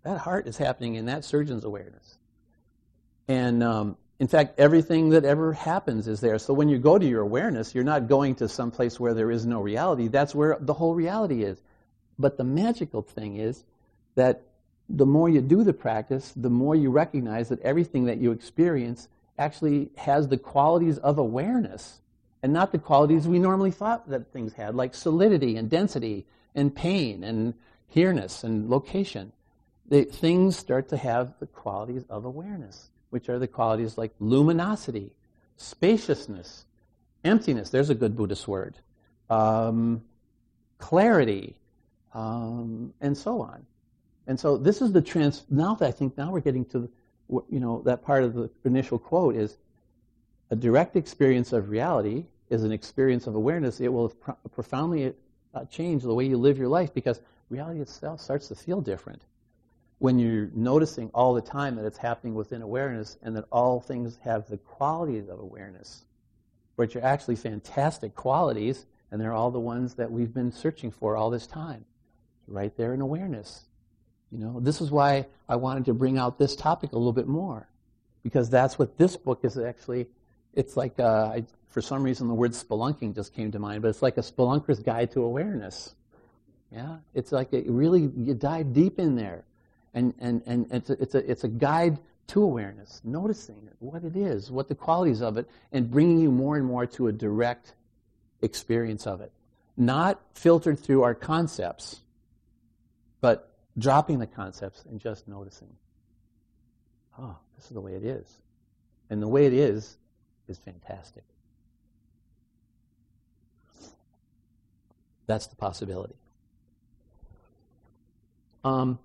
[0.05, 2.17] That heart is happening in that surgeon's awareness.
[3.29, 6.39] And um, in fact, everything that ever happens is there.
[6.39, 9.31] So when you go to your awareness, you're not going to some place where there
[9.31, 10.09] is no reality.
[10.09, 11.61] That's where the whole reality is.
[12.19, 13.63] But the magical thing is
[14.17, 14.43] that
[14.89, 19.09] the more you do the practice, the more you recognize that everything that you experience
[19.39, 22.01] actually has the qualities of awareness
[22.43, 26.25] and not the qualities we normally thought that things had, like solidity and density
[26.55, 27.55] and pain and
[27.87, 29.33] here-ness and location.
[29.91, 35.13] Things start to have the qualities of awareness which are the qualities like luminosity,
[35.57, 36.65] spaciousness,
[37.25, 37.71] emptiness.
[37.71, 38.77] There's a good Buddhist word.
[39.31, 40.03] Um,
[40.79, 41.57] clarity,
[42.15, 43.67] um, and so on.
[44.27, 45.45] And so this is the trans.
[45.51, 46.89] Now that I think now we're getting to,
[47.29, 49.59] you know, that part of the initial quote is
[50.51, 53.81] a direct experience of reality is an experience of awareness.
[53.81, 55.15] It will pro- profoundly
[55.55, 59.23] uh, change the way you live your life because reality itself starts to feel different
[59.99, 64.19] when you're noticing all the time that it's happening within awareness and that all things
[64.23, 66.05] have the qualities of awareness,
[66.77, 71.17] which are actually fantastic qualities, and they're all the ones that we've been searching for
[71.17, 71.85] all this time.
[72.47, 73.65] Right there in awareness.
[74.31, 77.27] You know, this is why I wanted to bring out this topic a little bit
[77.27, 77.69] more,
[78.23, 80.07] because that's what this book is actually.
[80.55, 83.89] It's like, uh, I, for some reason, the word spelunking just came to mind, but
[83.89, 85.95] it's like a spelunker's guide to awareness.
[86.71, 89.45] Yeah, it's like it really you dive deep in there
[89.99, 94.17] and, and, and it's, a, it's, a, it's a guide to awareness, noticing what it
[94.17, 97.75] is, what the qualities of it, and bringing you more and more to a direct
[98.43, 99.33] experience of it.
[99.77, 102.01] Not filtered through our concepts,
[103.21, 105.69] but dropping the concepts and just noticing.
[107.19, 108.27] Oh, this is the way it is.
[109.11, 109.97] And the way it is,
[110.49, 111.25] is fantastic.
[115.27, 116.15] That's the possibility.
[118.65, 118.99] Um,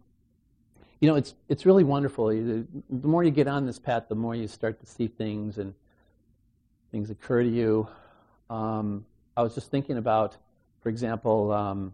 [1.03, 2.27] you know, it's it's really wonderful.
[2.27, 5.73] The more you get on this path, the more you start to see things and
[6.93, 7.89] things occur to you.
[8.49, 10.37] Um, I was just thinking about,
[10.81, 11.93] for example, um,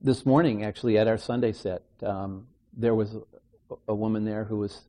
[0.00, 3.14] this morning actually at our Sunday set, um, there was
[3.70, 4.80] a, a, woman there who was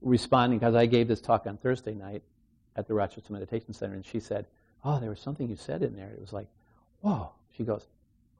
[0.00, 2.24] responding because I gave this talk on Thursday night
[2.74, 4.48] at the Rochester Meditation Center, and she said,
[4.84, 6.10] "Oh, there was something you said in there.
[6.10, 6.48] It was like,
[7.02, 7.86] whoa." She goes,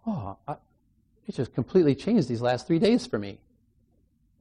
[0.05, 0.57] "Oh, I,
[1.27, 3.39] it just completely changed these last three days for me.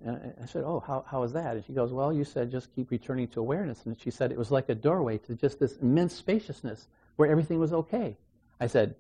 [0.04, 1.56] And I said, Oh, how, how was that?
[1.56, 3.86] And she goes, Well, you said just keep returning to awareness.
[3.86, 7.60] And she said it was like a doorway to just this immense spaciousness where everything
[7.60, 8.16] was okay.
[8.60, 8.96] I said,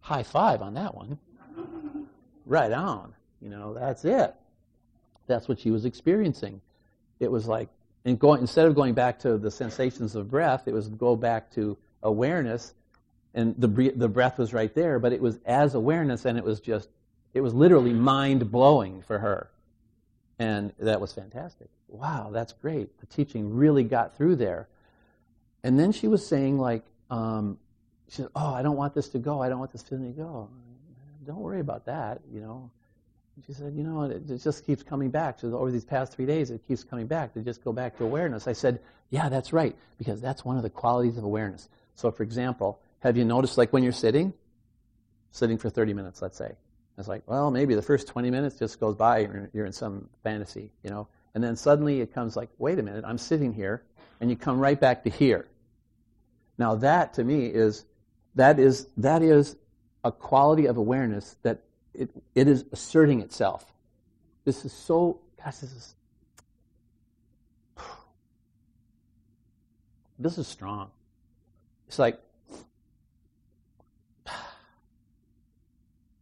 [0.00, 1.18] High five on that one.
[2.46, 3.14] right on.
[3.40, 4.34] You know, that's it.
[5.26, 6.60] That's what she was experiencing.
[7.20, 7.68] It was like,
[8.04, 11.50] and going, instead of going back to the sensations of breath, it was go back
[11.52, 12.74] to awareness.
[13.34, 16.60] And the, the breath was right there, but it was as awareness, and it was
[16.60, 16.88] just
[17.34, 19.50] it was literally mind blowing for her.
[20.38, 21.68] And that was fantastic.
[21.88, 22.98] Wow, that's great.
[23.00, 24.68] The teaching really got through there.
[25.64, 27.58] And then she was saying, like, um,
[28.08, 29.42] she said, Oh, I don't want this to go.
[29.42, 30.48] I don't want this feeling to go.
[31.26, 32.70] Don't worry about that, you know.
[33.46, 35.40] She said, You know, it, it just keeps coming back.
[35.40, 38.04] Said, Over these past three days, it keeps coming back to just go back to
[38.04, 38.46] awareness.
[38.46, 41.68] I said, Yeah, that's right, because that's one of the qualities of awareness.
[41.94, 44.32] So, for example, have you noticed, like, when you're sitting,
[45.32, 46.52] sitting for 30 minutes, let's say,
[46.98, 50.08] it's like, well, maybe the first 20 minutes just goes by, you're, you're in some
[50.24, 51.06] fantasy, you know.
[51.34, 53.84] And then suddenly it comes like, wait a minute, I'm sitting here,
[54.20, 55.46] and you come right back to here.
[56.58, 57.84] Now that to me is
[58.34, 59.54] that is that is
[60.02, 61.60] a quality of awareness that
[61.94, 63.72] it, it is asserting itself.
[64.44, 65.94] This is so gosh, this is
[70.18, 70.90] this is strong.
[71.86, 72.20] It's like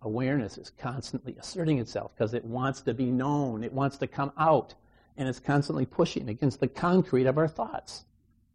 [0.07, 4.33] awareness is constantly asserting itself because it wants to be known, it wants to come
[4.39, 4.73] out,
[5.17, 8.05] and it's constantly pushing against the concrete of our thoughts.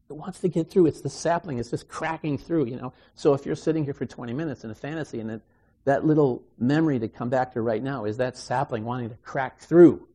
[0.10, 0.88] It wants to get through.
[0.88, 2.94] It's the sapling, it's just cracking through, you know.
[3.16, 5.42] So if you're sitting here for 20 minutes in a fantasy and it,
[5.84, 9.60] that little memory to come back to right now is that sapling wanting to crack
[9.60, 10.08] through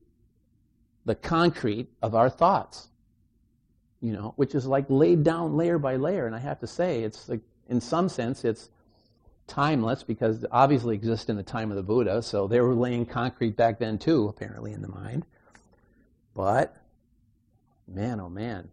[1.04, 2.88] the concrete of our thoughts,
[4.00, 6.26] you know, which is like laid down layer by layer.
[6.26, 8.70] And I have to say, it's like, in some sense, it's
[9.46, 13.06] timeless because it obviously exists in the time of the Buddha, so they were laying
[13.06, 15.24] concrete back then too, apparently, in the mind.
[16.34, 16.76] But,
[17.88, 18.68] man, oh man,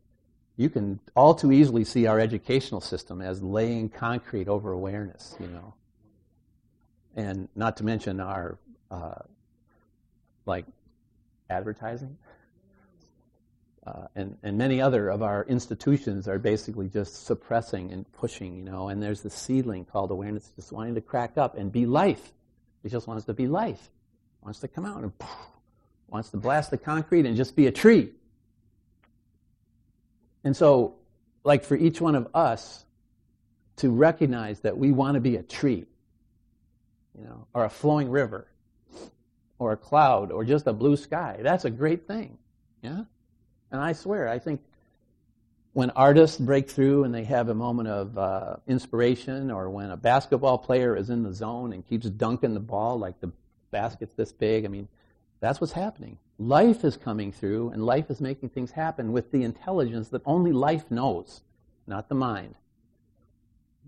[0.58, 5.48] you can all too easily see our educational system as laying concrete over awareness, you
[5.48, 5.74] know.
[7.16, 8.58] And not to mention our,
[8.90, 9.20] uh,
[10.46, 10.66] like,
[11.50, 12.18] advertising.
[13.86, 18.64] Uh, and, and many other of our institutions are basically just suppressing and pushing, you
[18.64, 22.32] know, and there's this seedling called awareness just wanting to crack up and be life.
[22.84, 23.90] It just wants to be life.
[24.42, 25.30] Wants to come out and poof,
[26.08, 28.12] wants to blast the concrete and just be a tree.
[30.44, 30.96] And so,
[31.44, 32.86] like for each one of us
[33.78, 35.86] to recognize that we want to be a tree,
[37.18, 38.48] you know, or a flowing river,
[39.60, 42.38] or a cloud, or just a blue sky, that's a great thing.
[42.82, 43.04] Yeah?
[43.74, 44.62] And I swear, I think
[45.74, 49.98] when artists break through and they have a moment of uh, inspiration, or when a
[49.98, 53.32] basketball player is in the zone and keeps dunking the ball like the
[53.72, 54.88] basket's this big, I mean,
[55.40, 56.20] that's what's happening.
[56.38, 60.52] Life is coming through, and life is making things happen with the intelligence that only
[60.52, 61.42] life knows,
[61.88, 62.54] not the mind,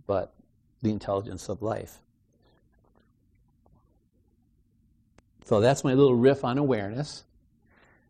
[0.07, 0.33] but
[0.81, 1.99] the intelligence of life.
[5.45, 7.23] So that's my little riff on awareness.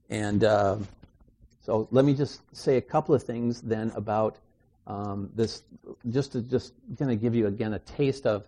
[0.09, 0.77] And uh,
[1.65, 4.37] so let me just say a couple of things then about
[4.85, 5.63] um, this,
[6.09, 8.45] just to just kind of give you again a taste of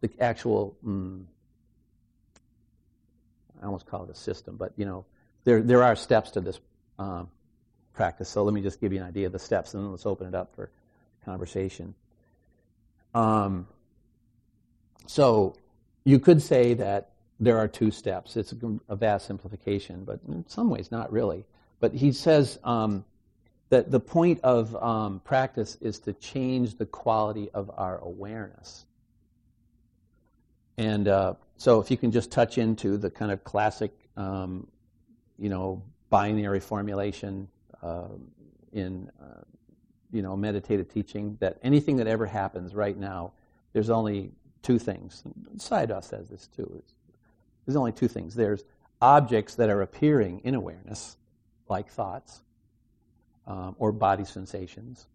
[0.00, 0.76] the actual.
[0.86, 1.24] Mm,
[3.60, 5.04] I almost call it a system, but you know,
[5.42, 6.60] there there are steps to this
[7.00, 7.28] um,
[7.92, 8.28] practice.
[8.28, 10.28] So let me just give you an idea of the steps, and then let's open
[10.28, 10.70] it up for
[11.24, 11.92] conversation.
[13.16, 13.66] Um,
[15.06, 15.56] so
[16.04, 17.10] you could say that
[17.40, 18.36] there are two steps.
[18.36, 18.54] It's
[18.88, 21.44] a vast simplification, but in some ways, not really.
[21.80, 23.04] But he says um,
[23.70, 28.84] that the point of um, practice is to change the quality of our awareness.
[30.76, 34.66] And uh, so, if you can just touch into the kind of classic, um,
[35.38, 37.48] you know, binary formulation
[37.82, 38.08] uh,
[38.72, 39.42] in, uh,
[40.10, 43.32] you know, meditative teaching, that anything that ever happens right now,
[43.72, 45.22] there's only two things.
[45.56, 46.82] Sayadaw says this too.
[47.66, 48.34] There's only two things.
[48.34, 48.64] There's
[49.00, 51.16] objects that are appearing in awareness,
[51.70, 52.42] like thoughts,
[53.46, 55.06] um, or body sensations,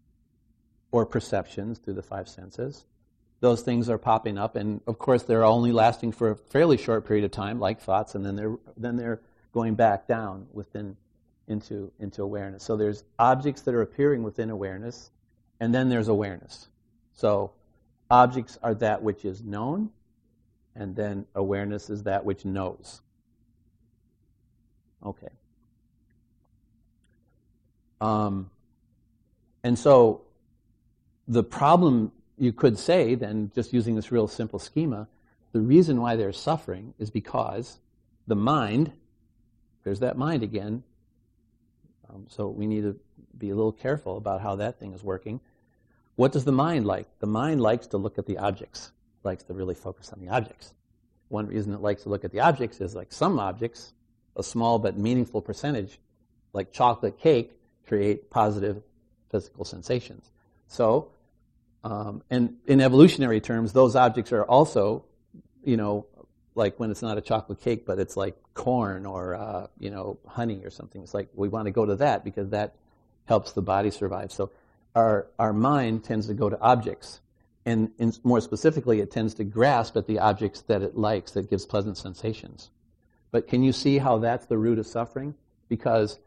[0.90, 2.84] or perceptions through the five senses.
[3.40, 7.06] Those things are popping up, and of course, they're only lasting for a fairly short
[7.06, 9.20] period of time, like thoughts, and then they're then they're
[9.52, 10.96] going back down within
[11.46, 12.64] into into awareness.
[12.64, 15.10] So there's objects that are appearing within awareness,
[15.60, 16.68] and then there's awareness.
[17.12, 17.52] So
[18.10, 19.90] objects are that which is known,
[20.74, 23.02] and then awareness is that which knows.
[25.04, 25.28] Okay.
[28.00, 28.50] Um,
[29.62, 30.22] and so
[31.26, 35.08] the problem, you could say, then, just using this real simple schema,
[35.52, 37.78] the reason why they're suffering is because
[38.26, 38.92] the mind,
[39.84, 40.82] there's that mind again,
[42.08, 42.98] um, so we need to
[43.36, 45.40] be a little careful about how that thing is working.
[46.14, 47.06] What does the mind like?
[47.18, 48.92] The mind likes to look at the objects,
[49.22, 50.72] likes to really focus on the objects.
[51.28, 53.92] One reason it likes to look at the objects is like some objects,
[54.36, 55.98] a small but meaningful percentage,
[56.52, 57.52] like chocolate cake,
[57.86, 58.82] create positive
[59.30, 60.30] physical sensations.
[60.68, 61.08] So,
[61.84, 65.04] um, and in evolutionary terms, those objects are also,
[65.64, 66.06] you know,
[66.54, 70.18] like when it's not a chocolate cake, but it's like corn or, uh, you know,
[70.26, 71.02] honey or something.
[71.02, 72.74] It's like we want to go to that because that
[73.26, 74.32] helps the body survive.
[74.32, 74.50] So
[74.94, 77.20] our, our mind tends to go to objects.
[77.66, 81.50] And in, more specifically, it tends to grasp at the objects that it likes, that
[81.50, 82.70] gives pleasant sensations.
[83.30, 85.34] But can you see how that's the root of suffering?
[85.68, 86.18] Because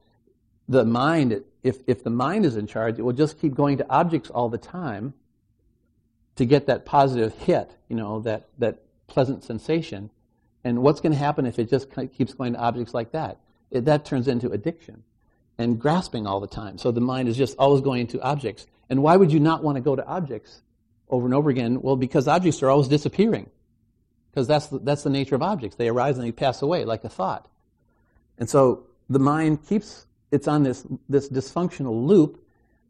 [0.69, 3.89] the mind, if, if the mind is in charge, it will just keep going to
[3.89, 5.15] objects all the time
[6.35, 10.11] to get that positive hit, you know, that, that pleasant sensation.
[10.63, 13.39] And what's going to happen if it just keeps going to objects like that?
[13.71, 15.03] It, that turns into addiction
[15.57, 16.77] and grasping all the time.
[16.77, 18.67] So the mind is just always going to objects.
[18.89, 20.61] And why would you not want to go to objects
[21.09, 21.81] over and over again?
[21.81, 23.49] Well, because objects are always disappearing.
[24.29, 25.77] Because that's the, that's the nature of objects.
[25.77, 27.49] They arise and they pass away like a thought.
[28.37, 32.45] And so the mind keeps it's on this, this dysfunctional loop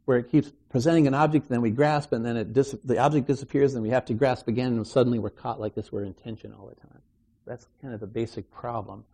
[0.06, 3.28] where it keeps presenting an object, then we grasp, and then it dis- the object
[3.28, 5.92] disappears, and we have to grasp again, and suddenly we're caught like this.
[5.92, 7.02] We're in tension all the time.
[7.46, 9.06] That's kind of the basic problem.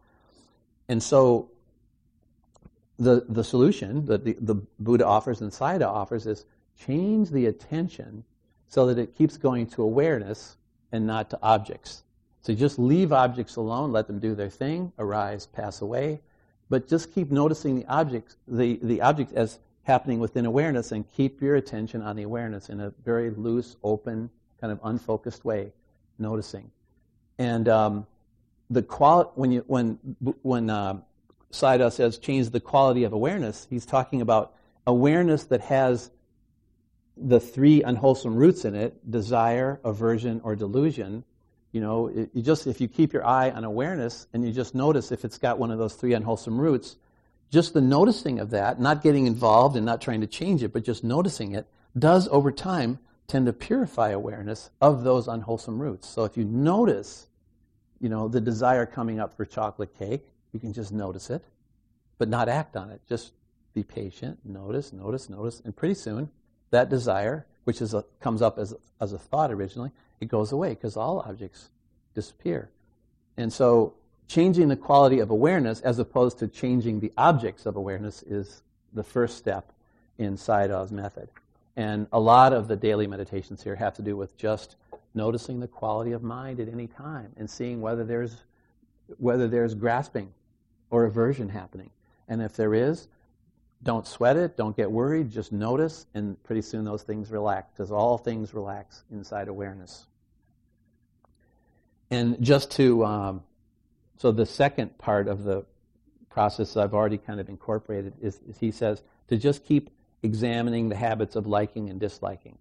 [0.88, 1.50] And so
[2.98, 6.46] the, the solution that the, the Buddha offers and Sayadaw offers is
[6.80, 8.24] change the attention
[8.68, 10.58] so that it keeps going to awareness
[10.92, 12.04] and not to objects.
[12.42, 16.22] So just leave objects alone, let them do their thing, arise, pass away,
[16.70, 21.42] but just keep noticing the object, the, the object as happening within awareness and keep
[21.42, 25.72] your attention on the awareness in a very loose, open, kind of unfocused way,
[26.18, 26.72] noticing.
[27.38, 28.08] And um,
[28.70, 30.00] the quali- when you when
[30.42, 31.00] when uh,
[31.52, 34.56] says change the quality of awareness, he's talking about
[34.88, 36.10] awareness that has
[37.18, 41.24] the three unwholesome roots in it: desire, aversion, or delusion
[41.76, 44.76] you know, it, you just if you keep your eye on awareness and you just
[44.76, 46.96] notice if it's got one of those three unwholesome roots,
[47.52, 50.86] just the noticing of that, not getting involved and not trying to change it, but
[50.86, 51.68] just noticing it,
[52.00, 52.98] does over time
[53.28, 56.08] tend to purify awareness of those unwholesome roots.
[56.08, 57.28] So if you notice,
[58.00, 60.24] you know, the desire coming up for chocolate cake,
[60.54, 61.44] you can just notice it,
[62.18, 63.02] but not act on it.
[63.10, 63.34] Just
[63.74, 66.30] be patient, notice, notice, notice, and pretty soon
[66.72, 70.70] that desire, which is a, comes up as, as a thought originally, it goes away
[70.70, 71.70] because all objects
[72.14, 72.70] disappear.
[73.38, 73.94] And so
[74.28, 78.64] changing the quality of awareness as opposed to changing the objects of awareness is
[78.94, 79.72] the first step
[80.18, 81.30] in Sayadaw's method.
[81.76, 84.78] And a lot of the daily meditations here have to do with just
[85.14, 88.44] noticing the quality of mind at any time and seeing whether there's
[89.18, 90.34] whether there's grasping
[90.90, 91.92] or aversion happening.
[92.28, 93.08] And if there is,
[93.84, 97.92] don't sweat it, don't get worried, just notice, and pretty soon those things relax, because
[97.92, 100.08] all things relax inside awareness.
[102.10, 103.44] And just to, um,
[104.18, 105.66] so the second part of the
[106.30, 109.90] process I've already kind of incorporated is, is he says to just keep
[110.24, 112.58] examining the habits of liking and disliking.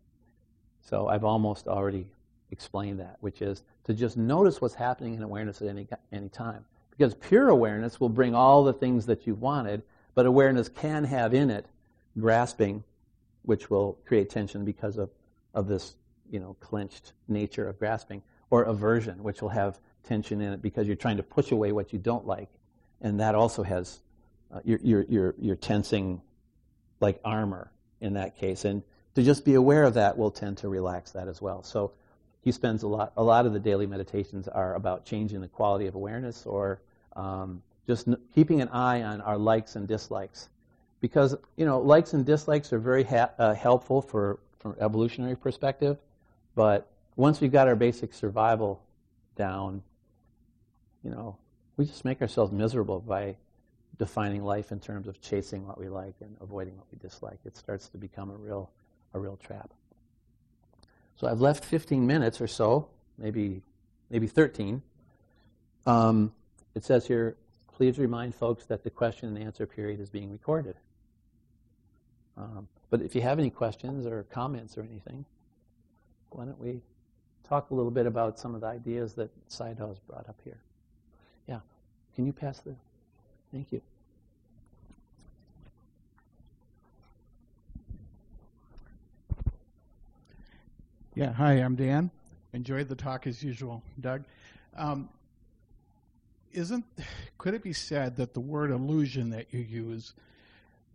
[0.82, 2.06] So I've almost already
[2.50, 6.64] explained that, which is to just notice what's happening in awareness at any, any time.
[6.90, 9.82] Because pure awareness will bring all the things that you wanted,
[10.14, 11.66] but awareness can have in it
[12.18, 12.84] grasping,
[13.42, 15.10] which will create tension because of,
[15.52, 15.96] of this
[16.30, 20.86] you know, clenched nature of grasping, or aversion, which will have tension in it because
[20.86, 22.48] you're trying to push away what you don't like.
[23.00, 24.00] And that also has,
[24.52, 26.20] uh, you're, you're, you're, you're tensing
[27.00, 28.64] like armor in that case.
[28.64, 28.82] And
[29.14, 31.62] to just be aware of that will tend to relax that as well.
[31.62, 31.92] So
[32.42, 35.86] he spends a lot, a lot of the daily meditations are about changing the quality
[35.86, 36.80] of awareness or
[37.16, 40.48] um, just keeping an eye on our likes and dislikes.
[41.00, 45.98] Because, you know, likes and dislikes are very ha- uh, helpful for, from evolutionary perspective,
[46.54, 48.82] but once we've got our basic survival
[49.36, 49.82] down,
[51.02, 51.36] you know,
[51.76, 53.36] we just make ourselves miserable by
[53.98, 57.38] defining life in terms of chasing what we like and avoiding what we dislike.
[57.44, 58.70] It starts to become a real,
[59.12, 59.72] a real trap.
[61.16, 63.62] So I've left 15 minutes or so, maybe,
[64.10, 64.82] maybe 13.
[65.86, 66.32] Um,
[66.74, 67.36] it says here,
[67.76, 70.76] please remind folks that the question and answer period is being recorded.
[72.36, 75.24] Um, but if you have any questions or comments or anything,
[76.30, 76.80] why don't we
[77.48, 80.58] talk a little bit about some of the ideas that Sayadaw has brought up here?
[81.48, 81.60] Yeah.
[82.14, 82.74] Can you pass the?
[83.52, 83.80] Thank you.
[91.16, 92.10] Yeah, hi, I'm Dan.
[92.52, 94.24] Enjoyed the talk as usual, Doug.
[94.76, 95.08] Um,
[96.54, 96.84] isn't
[97.38, 100.14] could it be said that the word illusion that you use,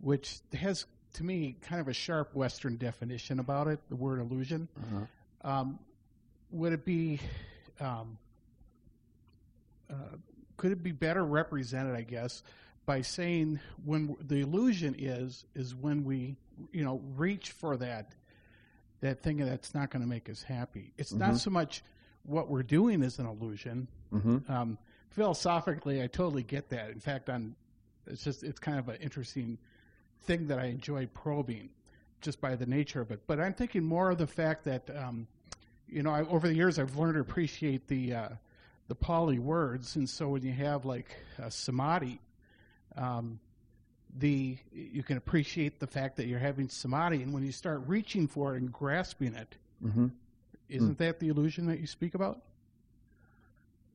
[0.00, 4.68] which has to me kind of a sharp Western definition about it, the word illusion,
[4.76, 5.50] uh-huh.
[5.50, 5.78] um,
[6.50, 7.20] would it be
[7.80, 8.18] um,
[9.90, 9.94] uh,
[10.56, 12.42] could it be better represented, I guess,
[12.86, 16.36] by saying when the illusion is is when we
[16.72, 18.12] you know reach for that
[19.00, 20.92] that thing that's not going to make us happy.
[20.98, 21.20] It's mm-hmm.
[21.20, 21.82] not so much
[22.24, 23.88] what we're doing is an illusion.
[24.12, 24.52] Mm-hmm.
[24.52, 24.78] Um,
[25.10, 26.90] philosophically, I totally get that.
[26.90, 27.54] In fact, on
[28.06, 29.58] it's just it's kind of an interesting
[30.22, 31.70] thing that I enjoy probing,
[32.20, 33.20] just by the nature of it.
[33.26, 35.26] But I'm thinking more of the fact that um,
[35.88, 38.28] you know I, over the years I've learned to appreciate the uh,
[38.88, 42.20] the Pali words, and so when you have like a samadhi.
[42.96, 43.38] Um,
[44.18, 48.26] the you can appreciate the fact that you're having samadhi, and when you start reaching
[48.26, 49.54] for it and grasping it,
[49.84, 50.08] mm-hmm.
[50.68, 50.98] isn't mm.
[50.98, 52.42] that the illusion that you speak about?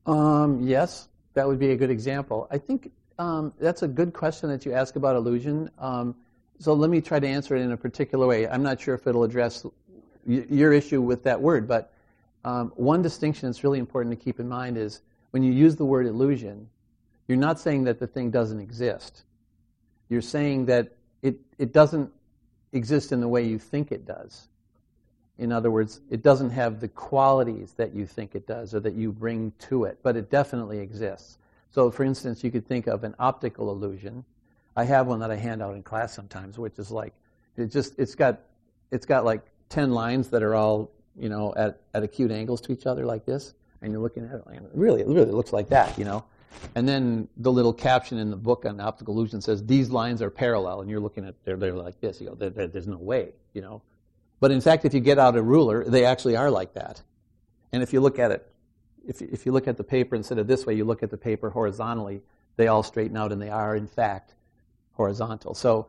[0.06, 2.46] Um, yes, that would be a good example.
[2.50, 5.70] I think um, that's a good question that you ask about illusion.
[5.78, 6.14] Um,
[6.58, 8.48] so let me try to answer it in a particular way.
[8.48, 9.66] I'm not sure if it'll address
[10.26, 11.92] your issue with that word, but
[12.44, 15.02] um, one distinction that's really important to keep in mind is
[15.32, 16.68] when you use the word illusion,
[17.28, 19.24] you're not saying that the thing doesn't exist
[20.08, 20.92] you're saying that
[21.22, 22.10] it, it doesn't
[22.72, 24.48] exist in the way you think it does.
[25.38, 28.94] In other words, it doesn't have the qualities that you think it does or that
[28.94, 31.38] you bring to it, but it definitely exists.
[31.70, 34.24] So, for instance, you could think of an optical illusion.
[34.76, 37.12] I have one that I hand out in class sometimes, which is like
[37.56, 38.40] it just it's got
[38.90, 42.72] it's got like ten lines that are all you know at, at acute angles to
[42.72, 45.68] each other like this, and you're looking at it, and really it really looks like
[45.68, 46.24] that, you know.
[46.74, 50.30] And then the little caption in the book on optical illusion says these lines are
[50.30, 52.20] parallel, and you're looking at they're, they're like this.
[52.20, 53.82] You go, there, there, there's no way, you know.
[54.40, 57.02] But in fact, if you get out a ruler, they actually are like that.
[57.72, 58.46] And if you look at it,
[59.06, 61.16] if if you look at the paper instead of this way, you look at the
[61.16, 62.22] paper horizontally,
[62.56, 64.34] they all straighten out, and they are in fact
[64.92, 65.54] horizontal.
[65.54, 65.88] So.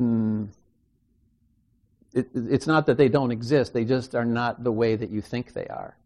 [0.00, 0.48] Mm,
[2.12, 5.22] it, it's not that they don't exist; they just are not the way that you
[5.22, 5.96] think they are,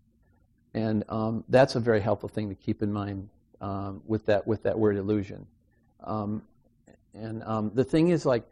[0.75, 3.29] and um, that's a very helpful thing to keep in mind
[3.61, 5.47] um, with that with that word illusion.
[6.05, 6.43] Um,
[7.15, 8.45] and um, the thing is, like,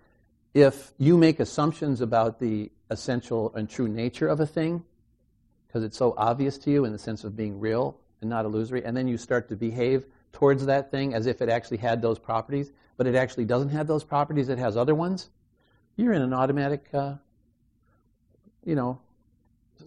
[0.58, 4.82] if you make assumptions about the essential and true nature of a thing,
[5.66, 8.84] because it's so obvious to you in the sense of being real and not illusory,
[8.84, 12.18] and then you start to behave towards that thing as if it actually had those
[12.18, 15.30] properties, but it actually doesn't have those properties, it has other ones,
[15.96, 17.14] you're in an automatic, uh,
[18.64, 19.00] you know,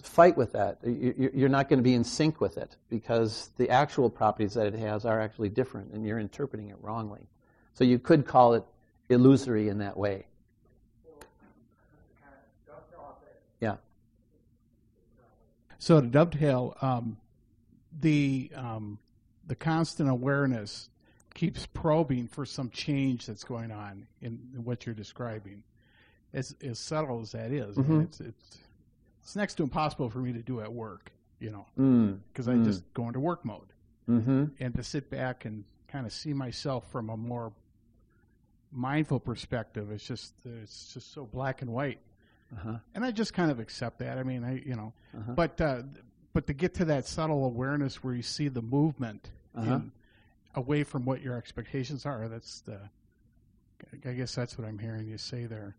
[0.04, 0.80] fight with that.
[0.86, 4.76] You're not going to be in sync with it because the actual properties that it
[4.76, 7.28] has are actually different and you're interpreting it wrongly.
[7.74, 8.64] So you could call it
[9.10, 10.28] illusory in that way.
[15.82, 17.18] So to dovetail, um,
[18.02, 19.00] the um,
[19.48, 20.90] the constant awareness
[21.34, 25.64] keeps probing for some change that's going on in, in what you're describing.
[26.36, 28.04] As as subtle as that is, Mhm.
[28.04, 28.60] it's it's
[29.24, 32.20] it's next to impossible for me to do at work, you know, Mm.
[32.32, 32.64] because I Mm.
[32.64, 33.74] just go into work mode
[34.08, 34.46] Mm-hmm.
[34.60, 37.54] and to sit back and kind of see myself from a more
[38.72, 39.90] mindful perspective.
[39.92, 42.00] It's just it's just so black and white,
[42.54, 42.76] Uh-huh.
[42.96, 44.18] and I just kind of accept that.
[44.18, 45.32] I mean, I you know, Uh-huh.
[45.34, 45.84] but uh,
[46.34, 49.76] but to get to that subtle awareness where you see the movement Uh-huh.
[49.76, 49.92] in,
[50.56, 52.80] away from what your expectations are, that's the.
[54.06, 55.76] I guess that's what I'm hearing you say there.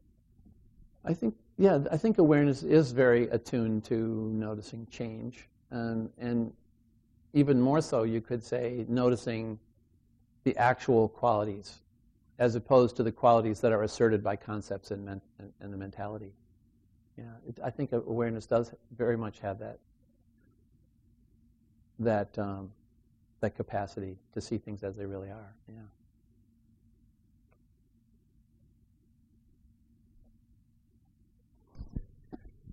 [1.05, 3.97] I think, yeah, I think awareness is very attuned to
[4.33, 6.53] noticing change, and and
[7.33, 9.59] even more so, you could say noticing
[10.45, 11.81] the actual qualities,
[12.39, 15.77] as opposed to the qualities that are asserted by concepts and men, and, and the
[15.77, 16.33] mentality.
[17.17, 19.79] Yeah, it, I think awareness does very much have that
[21.99, 22.73] that um,
[23.41, 25.55] that capacity to see things as they really are.
[25.69, 25.75] Yeah.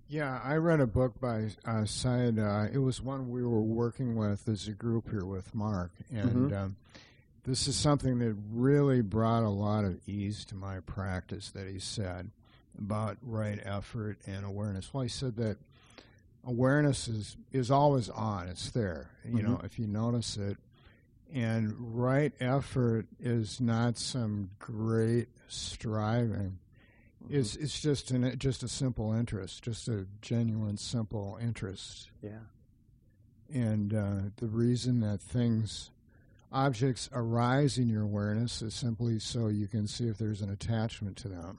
[0.08, 2.66] Yeah, I read a book by uh, Sayadaw.
[2.66, 6.50] Uh, it was one we were working with as a group here with Mark, and
[6.50, 6.56] Mhm.
[6.56, 6.76] um,
[7.44, 11.50] this is something that really brought a lot of ease to my practice.
[11.52, 12.30] That he said
[12.80, 14.92] about right effort and awareness.
[14.92, 15.58] Well, he said that
[16.44, 19.10] awareness is is always on; it's there.
[19.24, 20.56] You know, if you notice it,
[21.32, 26.58] and right effort is not some great striving.
[27.28, 32.10] It's it's just an just a simple interest, just a genuine simple interest.
[32.22, 32.40] Yeah.
[33.52, 35.90] And uh, the reason that things,
[36.52, 41.16] objects arise in your awareness is simply so you can see if there's an attachment
[41.18, 41.58] to them.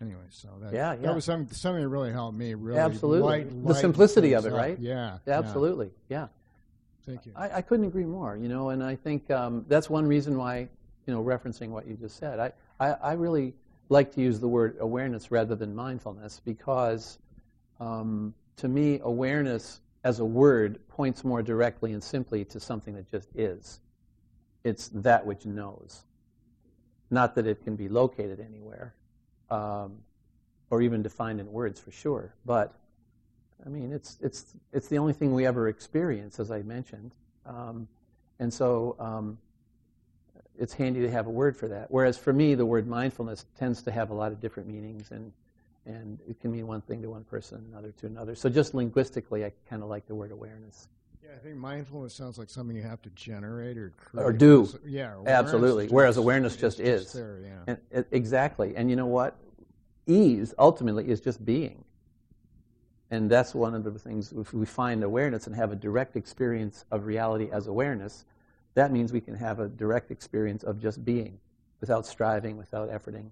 [0.00, 1.00] Anyway, so that Yeah, yeah.
[1.02, 2.52] that was some, something that really helped me.
[2.54, 3.44] Really, Absolutely.
[3.44, 4.58] light- The simplicity of it, up.
[4.58, 4.78] right?
[4.78, 5.38] Yeah, yeah.
[5.38, 5.90] Absolutely.
[6.08, 6.28] Yeah.
[7.06, 7.32] Thank you.
[7.36, 8.36] I, I couldn't agree more.
[8.36, 10.68] You know, and I think um, that's one reason why,
[11.06, 13.54] you know, referencing what you just said, I, I, I really
[13.88, 17.18] like to use the word awareness rather than mindfulness because,
[17.80, 23.10] um, to me, awareness as a word points more directly and simply to something that
[23.10, 23.80] just is.
[24.64, 26.04] It's that which knows,
[27.10, 28.94] not that it can be located anywhere,
[29.50, 29.98] um,
[30.70, 32.74] or even defined in words for sure, but
[33.64, 37.12] I mean, it's it's it's the only thing we ever experience, as I mentioned,
[37.46, 37.88] um,
[38.38, 39.38] and so um,
[40.58, 41.90] it's handy to have a word for that.
[41.90, 45.32] Whereas for me, the word mindfulness tends to have a lot of different meanings, and
[45.86, 48.34] and it can mean one thing to one person, another to another.
[48.34, 50.88] So just linguistically, I kind of like the word awareness.
[51.26, 54.24] Yeah, I think mindfulness sounds like something you have to generate or create.
[54.24, 54.68] Or do.
[54.84, 55.84] Yeah, Absolutely.
[55.84, 57.12] just- Whereas awareness just is.
[57.12, 57.62] there, yeah.
[57.66, 58.76] And it, exactly.
[58.76, 59.36] And you know what?
[60.06, 61.84] Ease ultimately is just being.
[63.10, 66.84] And that's one of the things, if we find awareness and have a direct experience
[66.90, 68.24] of reality as awareness,
[68.74, 71.38] that means we can have a direct experience of just being
[71.80, 73.30] without striving, without efforting.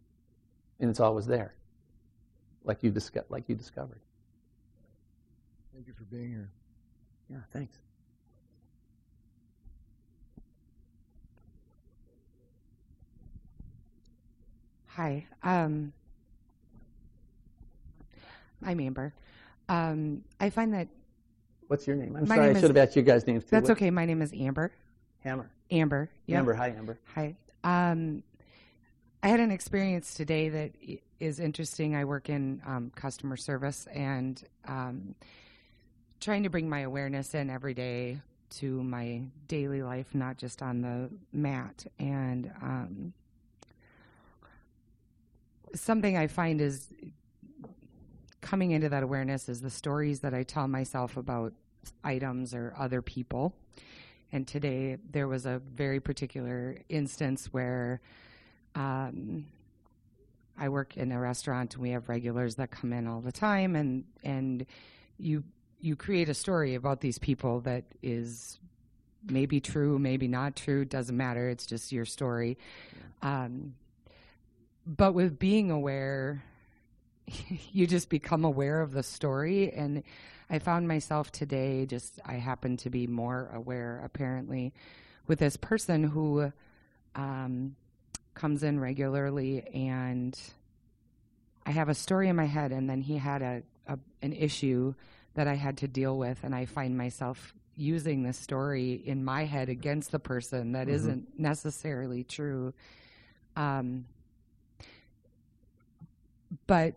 [0.80, 1.54] And it's always there,
[2.64, 4.00] like you, disco- like you discovered.
[5.72, 6.50] Thank you for being here.
[7.30, 7.78] Yeah, thanks.
[14.96, 15.26] Hi.
[15.42, 15.92] Um,
[18.64, 19.12] I'm Amber.
[19.68, 20.88] Um, I find that
[21.68, 22.14] What's your name?
[22.14, 23.50] I'm My sorry, name I is- should have asked you guys' names too.
[23.52, 23.90] that's What- okay.
[23.90, 24.70] My name is Amber.
[25.20, 25.50] Hammer.
[25.70, 26.10] Amber.
[26.26, 26.38] Yep.
[26.38, 26.98] Amber, hi, Amber.
[27.14, 27.34] Hi.
[27.64, 28.22] Um,
[29.22, 30.72] I had an experience today that
[31.18, 31.96] is interesting.
[31.96, 35.14] I work in um, customer service and um,
[36.20, 38.20] trying to bring my awareness in every day
[38.50, 41.86] to my daily life, not just on the mat.
[41.98, 43.14] And um,
[45.74, 46.88] something I find is
[48.40, 51.52] coming into that awareness is the stories that I tell myself about
[52.02, 53.54] items or other people.
[54.32, 58.00] And today there was a very particular instance where
[58.74, 59.46] um,
[60.58, 63.76] I work in a restaurant and we have regulars that come in all the time,
[63.76, 64.66] and and
[65.18, 65.44] you
[65.80, 68.58] you create a story about these people that is
[69.26, 71.48] maybe true, maybe not true, doesn't matter.
[71.48, 72.58] It's just your story.
[73.22, 73.74] Um,
[74.86, 76.42] but with being aware,
[77.72, 80.02] you just become aware of the story and
[80.50, 84.74] I found myself today just I happen to be more aware apparently
[85.26, 86.52] with this person who
[87.14, 87.76] um,
[88.34, 90.38] comes in regularly and
[91.66, 94.94] I have a story in my head, and then he had a, a an issue
[95.34, 99.44] that I had to deal with, and I find myself using this story in my
[99.46, 101.06] head against the person that Mhm.
[101.06, 102.74] not necessarily true.
[103.56, 104.04] Um,
[106.66, 106.94] but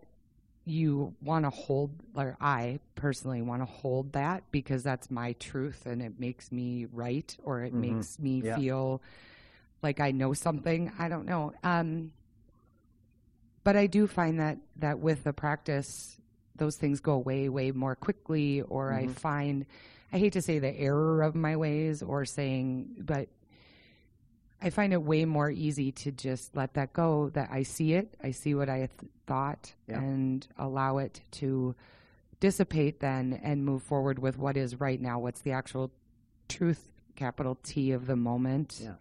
[0.66, 5.86] you want to hold, or I personally want to hold that because that's my truth
[5.86, 7.80] and it makes me right or it Mhm.
[7.80, 8.56] makes me Yeah.
[8.58, 9.02] feel
[9.82, 10.92] like I know something.
[11.00, 11.54] I don't know.
[11.64, 12.12] Um,
[13.64, 16.18] but I do find that that with the practice,
[16.56, 18.62] those things go away way more quickly.
[18.62, 19.16] Or I Mhm.
[19.16, 19.66] find,
[20.12, 23.30] I hate to say the error of my ways, or saying, but
[24.62, 27.30] I find it way more easy to just let that go.
[27.30, 30.00] That I see it, I see what I th- thought, Yeah.
[30.00, 31.76] and allow it to
[32.40, 35.20] dissipate then and move forward with what is right now.
[35.20, 35.92] What's the actual
[36.50, 38.96] truth, capital T, of the moment, Yeah.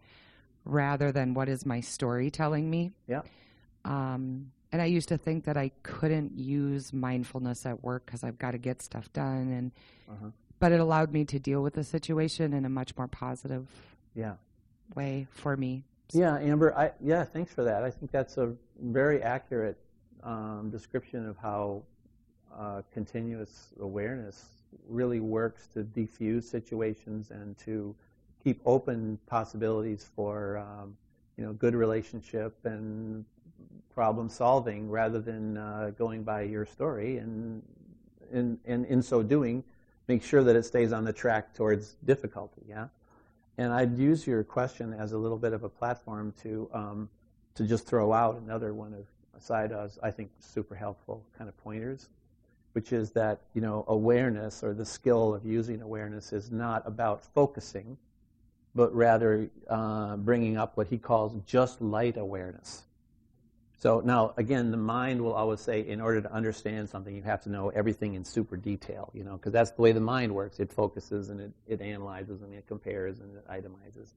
[0.65, 2.93] rather than what is my story telling me.
[3.07, 3.23] Yeah.
[3.85, 8.39] Um, and I used to think that I couldn't use mindfulness at work because I've
[8.39, 9.73] got to get stuff done, and
[10.09, 10.31] Uh-huh.
[10.59, 13.69] but it allowed me to deal with the situation in a much more positive
[14.15, 14.37] Yeah.
[14.95, 15.83] Way for me.
[16.13, 16.77] Yeah, Amber.
[16.77, 17.83] I, yeah, thanks for that.
[17.83, 19.77] I think that's a very accurate
[20.23, 21.83] um, description of how
[22.57, 24.47] uh, continuous awareness
[24.89, 27.95] really works to defuse situations and to
[28.43, 30.97] keep open possibilities for um,
[31.37, 33.25] you know good relationship and
[33.95, 37.63] problem solving rather than uh, going by your story and
[38.33, 39.65] in in so doing
[40.09, 42.63] make sure that it stays on the track towards difficulty.
[42.69, 42.87] Yeah.
[43.59, 47.09] And I'd use your question as a little bit of a platform to um,
[47.55, 49.07] to just throw out another one of
[49.43, 52.09] Sayadaw's, I think, super helpful kind of pointers,
[52.73, 57.23] which is that you know awareness or the skill of using awareness is not about
[57.23, 57.97] focusing,
[58.75, 62.86] but rather uh, bringing up what he calls just light awareness.
[63.79, 67.43] So now, again, the mind will always say, in order to understand something, you have
[67.43, 70.61] to know everything in super detail, you know, because that's the way the mind works.
[70.61, 74.09] It focuses and it, it analyzes and it compares and it itemizes.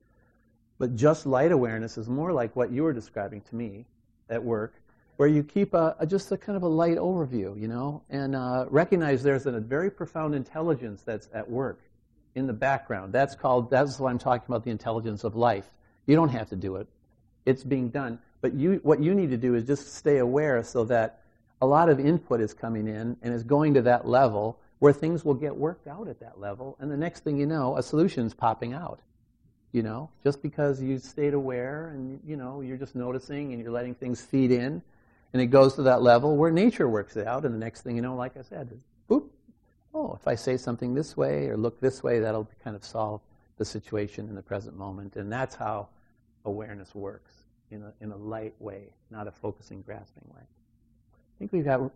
[0.78, 3.86] But just light awareness is more like what you were describing to me
[4.30, 4.76] at work,
[5.18, 8.38] where you keep a, a just a kind of a light overview, you know, and
[8.38, 11.82] uh, recognize there's a very profound intelligence that's at work
[12.36, 13.12] in the background.
[13.12, 15.66] That's called, that's what I'm talking about, the intelligence of life.
[16.05, 16.88] You don't have to do it.
[17.45, 18.20] It's being done.
[18.42, 21.22] But you, what you need to do is just stay aware so that
[21.62, 25.26] a lot of input is coming in and is going to that level where things
[25.26, 26.78] will get worked out at that level.
[26.80, 29.02] And the next thing you know, a solution's popping out.
[29.72, 33.72] You know, just because you stayed aware and, you know, you're just noticing and you're
[33.72, 34.82] letting things feed in
[35.32, 37.46] and it goes to that level where nature works it out.
[37.46, 39.28] And the next thing you know, like I said, boop,
[39.94, 43.22] oh, if I say something this way or look this way, that'll kind of solve
[43.58, 45.18] the situation in the present moment.
[45.18, 45.90] And that's how
[46.46, 47.39] awareness works
[47.72, 50.41] in a, in a light way, not a focusing, grasping way.
[50.41, 51.91] I think we've got,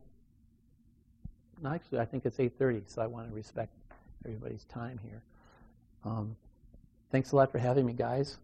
[1.61, 3.74] no, actually, I think it's 8.30, so I want to respect
[4.26, 5.21] everybody's time here.
[6.05, 6.36] Um,
[7.11, 8.38] thanks a lot for having me, guys.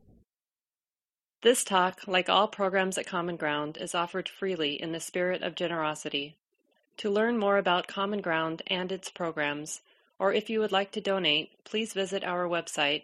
[1.42, 5.56] This talk, like all programs at Common Ground, is offered freely in the spirit of
[5.56, 6.36] generosity.
[6.98, 9.82] To learn more about Common Ground and its programs,
[10.20, 13.04] or if you would like to donate, please visit our website